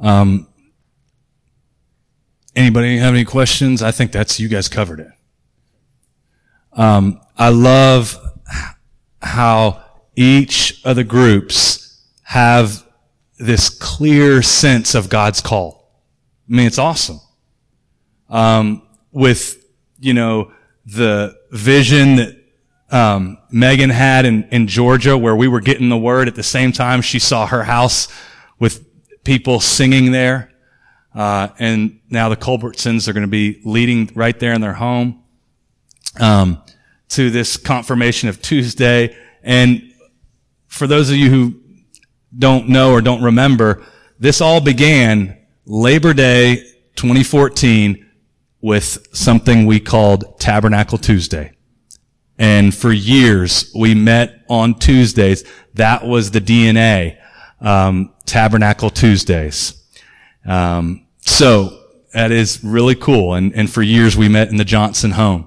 Um, 0.00 0.48
Anybody 2.56 2.96
have 2.96 3.12
any 3.12 3.26
questions? 3.26 3.82
I 3.82 3.90
think 3.90 4.12
that's, 4.12 4.40
you 4.40 4.48
guys 4.48 4.66
covered 4.66 5.00
it. 5.00 5.10
Um, 6.72 7.20
I 7.36 7.50
love 7.50 8.16
how 9.20 9.84
each 10.16 10.80
of 10.82 10.96
the 10.96 11.04
groups 11.04 12.02
have 12.22 12.86
this 13.38 13.68
clear 13.68 14.40
sense 14.40 14.94
of 14.94 15.10
God's 15.10 15.42
call. 15.42 16.02
I 16.50 16.56
mean, 16.56 16.66
it's 16.66 16.78
awesome. 16.78 17.20
Um, 18.28 18.82
with, 19.12 19.64
you 19.98 20.14
know, 20.14 20.52
the 20.84 21.36
vision 21.50 22.16
that, 22.16 22.36
um, 22.90 23.38
Megan 23.50 23.90
had 23.90 24.24
in, 24.26 24.44
in 24.50 24.68
Georgia 24.68 25.18
where 25.18 25.34
we 25.34 25.48
were 25.48 25.60
getting 25.60 25.88
the 25.88 25.98
word 25.98 26.28
at 26.28 26.34
the 26.34 26.42
same 26.42 26.72
time 26.72 27.02
she 27.02 27.18
saw 27.18 27.46
her 27.46 27.64
house 27.64 28.08
with 28.58 28.86
people 29.24 29.60
singing 29.60 30.12
there. 30.12 30.52
Uh, 31.14 31.48
and 31.58 32.00
now 32.10 32.28
the 32.28 32.36
Culbertsons 32.36 33.08
are 33.08 33.12
going 33.12 33.22
to 33.22 33.28
be 33.28 33.60
leading 33.64 34.10
right 34.14 34.38
there 34.38 34.52
in 34.52 34.60
their 34.60 34.74
home 34.74 35.24
um, 36.20 36.62
to 37.08 37.30
this 37.30 37.56
confirmation 37.56 38.28
of 38.28 38.40
Tuesday. 38.42 39.16
And 39.42 39.92
for 40.68 40.86
those 40.86 41.10
of 41.10 41.16
you 41.16 41.30
who 41.30 41.60
don't 42.38 42.68
know 42.68 42.92
or 42.92 43.00
don't 43.00 43.22
remember, 43.22 43.82
this 44.18 44.40
all 44.40 44.60
began 44.60 45.38
Labor 45.64 46.12
Day 46.12 46.56
2014 46.96 48.05
with 48.66 49.06
something 49.12 49.64
we 49.64 49.78
called 49.78 50.40
Tabernacle 50.40 50.98
Tuesday. 50.98 51.52
And 52.36 52.74
for 52.74 52.90
years, 52.90 53.70
we 53.76 53.94
met 53.94 54.44
on 54.48 54.74
Tuesdays. 54.74 55.44
That 55.74 56.04
was 56.04 56.32
the 56.32 56.40
DNA, 56.40 57.16
um, 57.60 58.12
Tabernacle 58.24 58.90
Tuesdays. 58.90 59.80
Um, 60.44 61.06
so 61.20 61.80
that 62.12 62.32
is 62.32 62.64
really 62.64 62.96
cool. 62.96 63.34
And, 63.34 63.54
and 63.54 63.70
for 63.70 63.82
years 63.82 64.16
we 64.16 64.28
met 64.28 64.48
in 64.48 64.56
the 64.56 64.64
Johnson 64.64 65.12
home. 65.12 65.46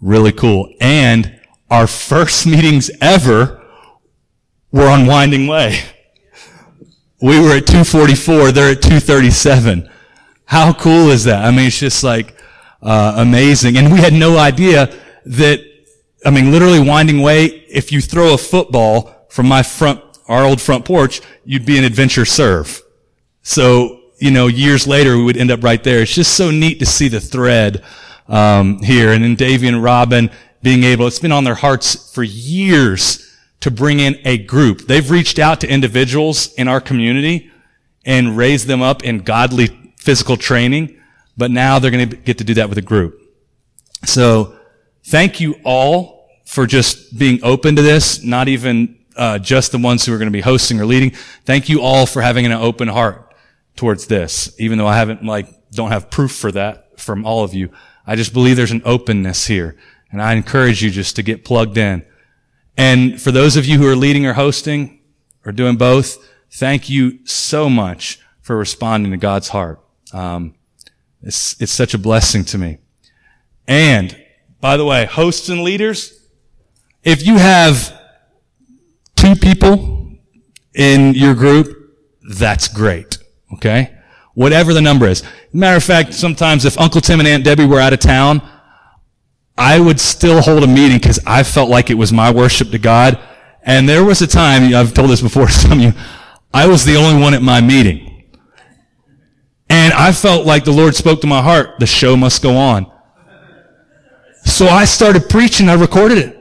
Really 0.00 0.32
cool. 0.32 0.74
And 0.80 1.40
our 1.70 1.86
first 1.86 2.46
meetings 2.48 2.90
ever 3.00 3.64
were 4.72 4.88
on 4.88 5.06
Winding 5.06 5.46
Way. 5.46 5.82
We 7.22 7.38
were 7.38 7.56
at 7.56 7.68
244. 7.68 8.50
They're 8.50 8.72
at 8.72 8.82
237. 8.82 9.88
How 10.44 10.72
cool 10.72 11.10
is 11.10 11.24
that? 11.24 11.44
I 11.44 11.50
mean, 11.50 11.66
it's 11.66 11.78
just 11.78 12.04
like, 12.04 12.36
uh, 12.82 13.14
amazing. 13.16 13.76
And 13.76 13.92
we 13.92 14.00
had 14.00 14.12
no 14.12 14.38
idea 14.38 14.94
that, 15.26 15.60
I 16.24 16.30
mean, 16.30 16.50
literally 16.50 16.80
Winding 16.80 17.22
Way, 17.22 17.46
if 17.46 17.92
you 17.92 18.00
throw 18.00 18.34
a 18.34 18.38
football 18.38 19.26
from 19.28 19.46
my 19.46 19.62
front, 19.62 20.00
our 20.28 20.44
old 20.44 20.60
front 20.60 20.84
porch, 20.84 21.20
you'd 21.44 21.66
be 21.66 21.78
an 21.78 21.84
adventure 21.84 22.24
serve. 22.24 22.82
So 23.42 24.04
you 24.18 24.30
know, 24.30 24.46
years 24.46 24.86
later, 24.86 25.16
we 25.16 25.24
would 25.24 25.36
end 25.36 25.50
up 25.50 25.62
right 25.62 25.82
there. 25.82 26.00
It's 26.00 26.14
just 26.14 26.34
so 26.34 26.50
neat 26.50 26.78
to 26.78 26.86
see 26.86 27.08
the 27.08 27.20
thread 27.20 27.84
um, 28.28 28.78
here. 28.78 29.12
And 29.12 29.22
then 29.22 29.34
Davy 29.34 29.68
and 29.68 29.82
Robin 29.82 30.30
being 30.62 30.84
able, 30.84 31.06
it's 31.06 31.18
been 31.18 31.32
on 31.32 31.44
their 31.44 31.54
hearts 31.54 32.12
for 32.14 32.22
years 32.22 33.36
to 33.60 33.70
bring 33.70 34.00
in 34.00 34.18
a 34.24 34.38
group. 34.38 34.86
They've 34.86 35.10
reached 35.10 35.38
out 35.38 35.60
to 35.60 35.68
individuals 35.68 36.52
in 36.54 36.68
our 36.68 36.80
community 36.80 37.50
and 38.06 38.36
raised 38.36 38.66
them 38.66 38.82
up 38.82 39.02
in 39.02 39.18
godly 39.18 39.83
physical 40.04 40.36
training, 40.36 41.00
but 41.36 41.50
now 41.50 41.78
they're 41.78 41.90
going 41.90 42.08
to 42.10 42.16
get 42.16 42.38
to 42.38 42.44
do 42.44 42.54
that 42.54 42.68
with 42.68 42.76
a 42.76 42.82
group. 42.82 43.18
So 44.04 44.56
thank 45.04 45.40
you 45.40 45.56
all 45.64 46.28
for 46.44 46.66
just 46.66 47.18
being 47.18 47.40
open 47.42 47.74
to 47.76 47.82
this, 47.82 48.22
not 48.22 48.48
even 48.48 48.98
uh, 49.16 49.38
just 49.38 49.72
the 49.72 49.78
ones 49.78 50.04
who 50.04 50.12
are 50.12 50.18
going 50.18 50.28
to 50.28 50.32
be 50.32 50.42
hosting 50.42 50.78
or 50.78 50.84
leading. 50.84 51.10
Thank 51.44 51.70
you 51.70 51.80
all 51.80 52.04
for 52.04 52.20
having 52.20 52.44
an 52.44 52.52
open 52.52 52.88
heart 52.88 53.34
towards 53.76 54.06
this, 54.06 54.54
even 54.58 54.76
though 54.76 54.86
I 54.86 54.96
haven't 54.96 55.24
like, 55.24 55.48
don't 55.72 55.90
have 55.90 56.10
proof 56.10 56.32
for 56.32 56.52
that 56.52 57.00
from 57.00 57.24
all 57.24 57.42
of 57.42 57.54
you. 57.54 57.70
I 58.06 58.14
just 58.14 58.34
believe 58.34 58.56
there's 58.56 58.70
an 58.70 58.82
openness 58.84 59.46
here. 59.46 59.76
And 60.10 60.20
I 60.20 60.34
encourage 60.34 60.82
you 60.82 60.90
just 60.90 61.16
to 61.16 61.22
get 61.22 61.44
plugged 61.44 61.78
in. 61.78 62.04
And 62.76 63.20
for 63.20 63.32
those 63.32 63.56
of 63.56 63.64
you 63.64 63.78
who 63.78 63.88
are 63.88 63.96
leading 63.96 64.26
or 64.26 64.34
hosting 64.34 65.00
or 65.46 65.50
doing 65.50 65.76
both, 65.76 66.18
thank 66.50 66.90
you 66.90 67.24
so 67.24 67.70
much 67.70 68.20
for 68.40 68.56
responding 68.56 69.10
to 69.12 69.16
God's 69.16 69.48
heart. 69.48 69.80
Um, 70.14 70.54
it's, 71.22 71.60
it's 71.60 71.72
such 71.72 71.92
a 71.92 71.98
blessing 71.98 72.44
to 72.46 72.58
me. 72.58 72.78
And 73.66 74.16
by 74.60 74.76
the 74.76 74.84
way, 74.84 75.06
hosts 75.06 75.48
and 75.48 75.62
leaders, 75.62 76.28
if 77.02 77.26
you 77.26 77.36
have 77.36 78.00
two 79.16 79.34
people 79.34 80.12
in 80.72 81.14
your 81.14 81.34
group, 81.34 81.96
that's 82.30 82.68
great. 82.68 83.18
Okay? 83.54 83.92
Whatever 84.34 84.72
the 84.72 84.80
number 84.80 85.06
is. 85.06 85.24
Matter 85.52 85.76
of 85.76 85.84
fact, 85.84 86.14
sometimes 86.14 86.64
if 86.64 86.78
Uncle 86.80 87.00
Tim 87.00 87.18
and 87.18 87.28
Aunt 87.28 87.44
Debbie 87.44 87.66
were 87.66 87.80
out 87.80 87.92
of 87.92 87.98
town, 87.98 88.40
I 89.58 89.80
would 89.80 89.98
still 90.00 90.40
hold 90.42 90.62
a 90.62 90.66
meeting 90.66 90.98
because 90.98 91.18
I 91.26 91.42
felt 91.42 91.70
like 91.70 91.90
it 91.90 91.94
was 91.94 92.12
my 92.12 92.30
worship 92.30 92.70
to 92.70 92.78
God. 92.78 93.18
And 93.62 93.88
there 93.88 94.04
was 94.04 94.22
a 94.22 94.26
time, 94.26 94.74
I've 94.74 94.94
told 94.94 95.10
this 95.10 95.22
before 95.22 95.46
to 95.46 95.52
some 95.52 95.72
of 95.72 95.80
you, 95.80 95.92
I 96.52 96.68
was 96.68 96.84
the 96.84 96.96
only 96.96 97.20
one 97.20 97.34
at 97.34 97.42
my 97.42 97.60
meeting. 97.60 98.13
And 99.74 99.92
I 99.92 100.12
felt 100.12 100.46
like 100.46 100.62
the 100.62 100.70
Lord 100.70 100.94
spoke 100.94 101.20
to 101.22 101.26
my 101.26 101.42
heart, 101.42 101.80
the 101.80 101.86
show 101.86 102.16
must 102.16 102.44
go 102.44 102.56
on. 102.56 102.86
So 104.44 104.68
I 104.68 104.84
started 104.84 105.28
preaching. 105.28 105.68
I 105.68 105.74
recorded 105.74 106.18
it. 106.18 106.38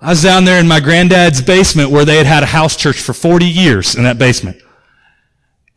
I 0.00 0.10
was 0.10 0.22
down 0.22 0.44
there 0.44 0.60
in 0.60 0.68
my 0.68 0.78
granddad's 0.78 1.42
basement 1.42 1.90
where 1.90 2.04
they 2.04 2.14
had 2.14 2.26
had 2.26 2.44
a 2.44 2.46
house 2.46 2.76
church 2.76 3.00
for 3.00 3.12
40 3.12 3.46
years 3.46 3.96
in 3.96 4.04
that 4.04 4.16
basement. 4.16 4.58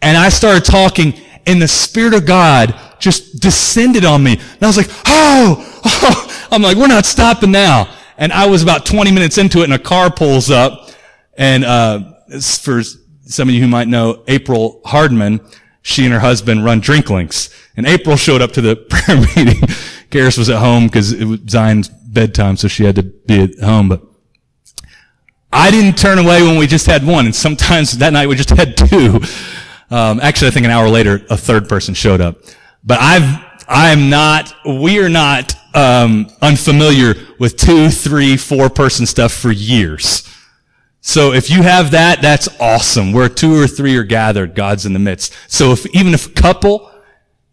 And 0.03 0.15
I 0.15 0.29
started 0.29 0.63
talking 0.63 1.19
and 1.47 1.60
the 1.60 1.67
Spirit 1.67 2.13
of 2.13 2.27
God 2.27 2.79
just 2.99 3.39
descended 3.39 4.05
on 4.05 4.21
me. 4.21 4.34
And 4.34 4.62
I 4.62 4.67
was 4.67 4.77
like, 4.77 4.91
oh, 5.08 5.82
oh, 5.86 6.47
I'm 6.51 6.62
like, 6.62 6.77
we're 6.77 6.86
not 6.86 7.08
stopping 7.08 7.49
now. 7.49 7.91
And 8.19 8.32
I 8.32 8.45
was 8.45 8.62
about 8.62 8.86
20 8.86 9.12
minutes 9.12 9.39
into 9.39 9.62
it 9.62 9.63
and 9.63 9.73
a 9.73 9.79
car 9.79 10.12
pulls 10.12 10.51
up 10.51 10.91
and, 11.36 11.65
uh, 11.65 12.13
for 12.62 12.84
some 12.84 13.49
of 13.49 13.55
you 13.55 13.62
who 13.62 13.67
might 13.67 13.88
know 13.88 14.23
April 14.27 14.82
Hardman, 14.86 15.39
she 15.81 16.05
and 16.05 16.13
her 16.13 16.19
husband 16.19 16.65
run 16.65 16.81
Drinklinks. 16.81 17.53
And 17.75 17.85
April 17.85 18.17
showed 18.17 18.41
up 18.41 18.51
to 18.53 18.61
the 18.61 18.75
prayer 18.89 19.17
meeting. 19.17 19.61
Karis 20.09 20.37
was 20.37 20.49
at 20.49 20.57
home 20.57 20.87
because 20.87 21.13
it 21.13 21.25
was 21.25 21.39
Zion's 21.47 21.87
bedtime, 21.87 22.57
so 22.57 22.67
she 22.67 22.83
had 22.83 22.95
to 22.95 23.03
be 23.03 23.43
at 23.43 23.59
home. 23.59 23.89
But 23.89 24.01
I 25.51 25.71
didn't 25.71 25.97
turn 25.97 26.19
away 26.19 26.43
when 26.43 26.57
we 26.57 26.67
just 26.67 26.85
had 26.85 27.05
one, 27.05 27.25
and 27.25 27.35
sometimes 27.35 27.97
that 27.99 28.13
night 28.13 28.27
we 28.27 28.35
just 28.35 28.49
had 28.49 28.75
two. 28.77 29.19
Um, 29.91 30.19
actually, 30.19 30.49
I 30.49 30.51
think 30.51 30.65
an 30.65 30.71
hour 30.71 30.89
later, 30.89 31.25
a 31.29 31.37
third 31.37 31.67
person 31.67 31.93
showed 31.93 32.21
up. 32.21 32.37
But 32.83 32.99
I've, 32.99 33.63
I'm 33.67 34.09
not, 34.09 34.53
we 34.65 34.99
are 34.99 35.09
not, 35.09 35.55
um, 35.73 36.27
unfamiliar 36.41 37.15
with 37.39 37.57
two, 37.57 37.89
three, 37.89 38.37
four 38.37 38.69
person 38.69 39.05
stuff 39.05 39.31
for 39.31 39.51
years. 39.51 40.27
So 41.01 41.31
if 41.31 41.49
you 41.49 41.63
have 41.63 41.91
that, 41.91 42.21
that's 42.21 42.49
awesome. 42.59 43.13
Where 43.13 43.29
two 43.29 43.55
or 43.55 43.67
three 43.67 43.95
are 43.95 44.03
gathered, 44.03 44.53
God's 44.53 44.85
in 44.85 44.93
the 44.93 44.99
midst. 44.99 45.33
So 45.47 45.71
if, 45.71 45.85
even 45.95 46.13
if 46.13 46.27
a 46.27 46.31
couple, 46.31 46.91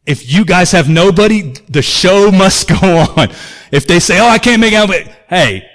if 0.04 0.32
you 0.32 0.44
guys 0.44 0.72
have 0.72 0.88
nobody, 0.88 1.54
the 1.68 1.82
show 1.82 2.30
must 2.32 2.68
go 2.68 3.06
on. 3.16 3.28
If 3.70 3.86
they 3.86 4.00
say, 4.00 4.20
oh, 4.20 4.28
I 4.28 4.38
can't 4.38 4.60
make 4.60 4.74
out, 4.74 4.88
but 4.88 5.02
hey, 5.28 5.68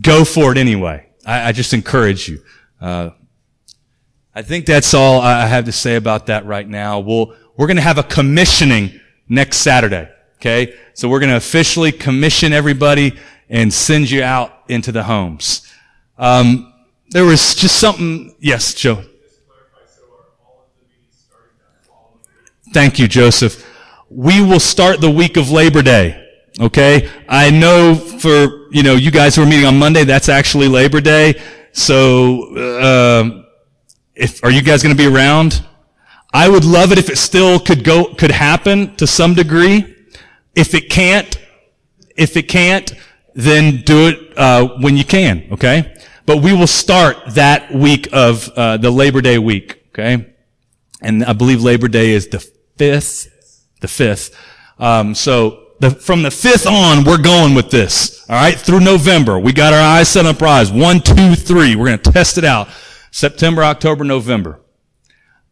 go 0.00 0.24
for 0.24 0.52
it 0.52 0.58
anyway. 0.58 1.06
I, 1.24 1.48
I 1.48 1.52
just 1.52 1.72
encourage 1.72 2.28
you. 2.28 2.42
Uh, 2.80 3.10
I 4.34 4.42
think 4.42 4.66
that's 4.66 4.92
all 4.92 5.20
I 5.20 5.46
have 5.46 5.64
to 5.64 5.72
say 5.72 5.96
about 5.96 6.26
that 6.26 6.44
right 6.44 6.68
now. 6.68 7.00
We'll, 7.00 7.34
we're 7.56 7.66
going 7.66 7.78
to 7.78 7.82
have 7.82 7.98
a 7.98 8.02
commissioning 8.02 9.00
next 9.28 9.58
Saturday. 9.58 10.10
Okay. 10.36 10.76
So 10.94 11.08
we're 11.08 11.20
going 11.20 11.30
to 11.30 11.36
officially 11.36 11.92
commission 11.92 12.52
everybody 12.52 13.18
and 13.48 13.72
send 13.72 14.10
you 14.10 14.22
out 14.22 14.52
into 14.68 14.92
the 14.92 15.04
homes. 15.04 15.66
Um, 16.18 16.72
there 17.10 17.24
was 17.24 17.54
just 17.54 17.78
something. 17.78 18.34
Yes, 18.40 18.74
Joe. 18.74 19.02
Thank 22.72 22.98
you, 22.98 23.08
Joseph. 23.08 23.64
We 24.10 24.42
will 24.42 24.60
start 24.60 25.00
the 25.00 25.10
week 25.10 25.36
of 25.36 25.50
Labor 25.50 25.82
Day. 25.82 26.22
Okay. 26.60 27.08
I 27.28 27.50
know 27.50 27.94
for, 27.94 28.70
you 28.70 28.82
know, 28.82 28.94
you 28.94 29.10
guys 29.10 29.36
who 29.36 29.42
are 29.42 29.46
meeting 29.46 29.66
on 29.66 29.78
Monday, 29.78 30.04
that's 30.04 30.28
actually 30.28 30.68
Labor 30.68 31.00
Day. 31.00 31.40
So, 31.72 32.54
uh, 32.56 33.44
if, 34.14 34.42
are 34.42 34.50
you 34.50 34.62
guys 34.62 34.82
going 34.82 34.94
to 34.94 35.02
be 35.02 35.06
around? 35.08 35.64
I 36.32 36.48
would 36.48 36.64
love 36.64 36.92
it 36.92 36.98
if 36.98 37.08
it 37.08 37.18
still 37.18 37.58
could 37.58 37.84
go, 37.84 38.14
could 38.14 38.30
happen 38.30 38.94
to 38.96 39.06
some 39.06 39.34
degree. 39.34 39.94
If 40.54 40.74
it 40.74 40.90
can't, 40.90 41.38
if 42.16 42.36
it 42.36 42.44
can't, 42.44 42.92
then 43.34 43.82
do 43.82 44.08
it, 44.08 44.38
uh, 44.38 44.68
when 44.80 44.96
you 44.96 45.04
can. 45.04 45.48
Okay. 45.52 45.94
But 46.26 46.42
we 46.42 46.52
will 46.52 46.66
start 46.66 47.16
that 47.28 47.72
week 47.72 48.08
of, 48.12 48.48
uh, 48.50 48.76
the 48.76 48.90
Labor 48.90 49.20
Day 49.20 49.38
week. 49.38 49.84
Okay. 49.90 50.34
And 51.00 51.24
I 51.24 51.32
believe 51.32 51.62
Labor 51.62 51.88
Day 51.88 52.10
is 52.10 52.28
the 52.28 52.40
fifth, 52.76 53.28
the 53.80 53.88
fifth. 53.88 54.36
Um, 54.78 55.14
so 55.14 55.68
the, 55.80 55.90
from 55.90 56.22
the 56.22 56.30
fifth 56.30 56.66
on, 56.66 57.04
we're 57.04 57.22
going 57.22 57.54
with 57.54 57.70
this. 57.70 58.28
All 58.28 58.36
right, 58.36 58.58
through 58.58 58.80
November, 58.80 59.38
we 59.38 59.52
got 59.52 59.72
our 59.72 59.80
eyes 59.80 60.08
set 60.08 60.26
on 60.26 60.34
prize. 60.36 60.72
One, 60.72 61.00
two, 61.00 61.34
three. 61.34 61.76
We're 61.76 61.86
going 61.86 61.98
to 61.98 62.10
test 62.10 62.38
it 62.38 62.44
out. 62.44 62.68
September, 63.10 63.62
October, 63.62 64.04
November. 64.04 64.60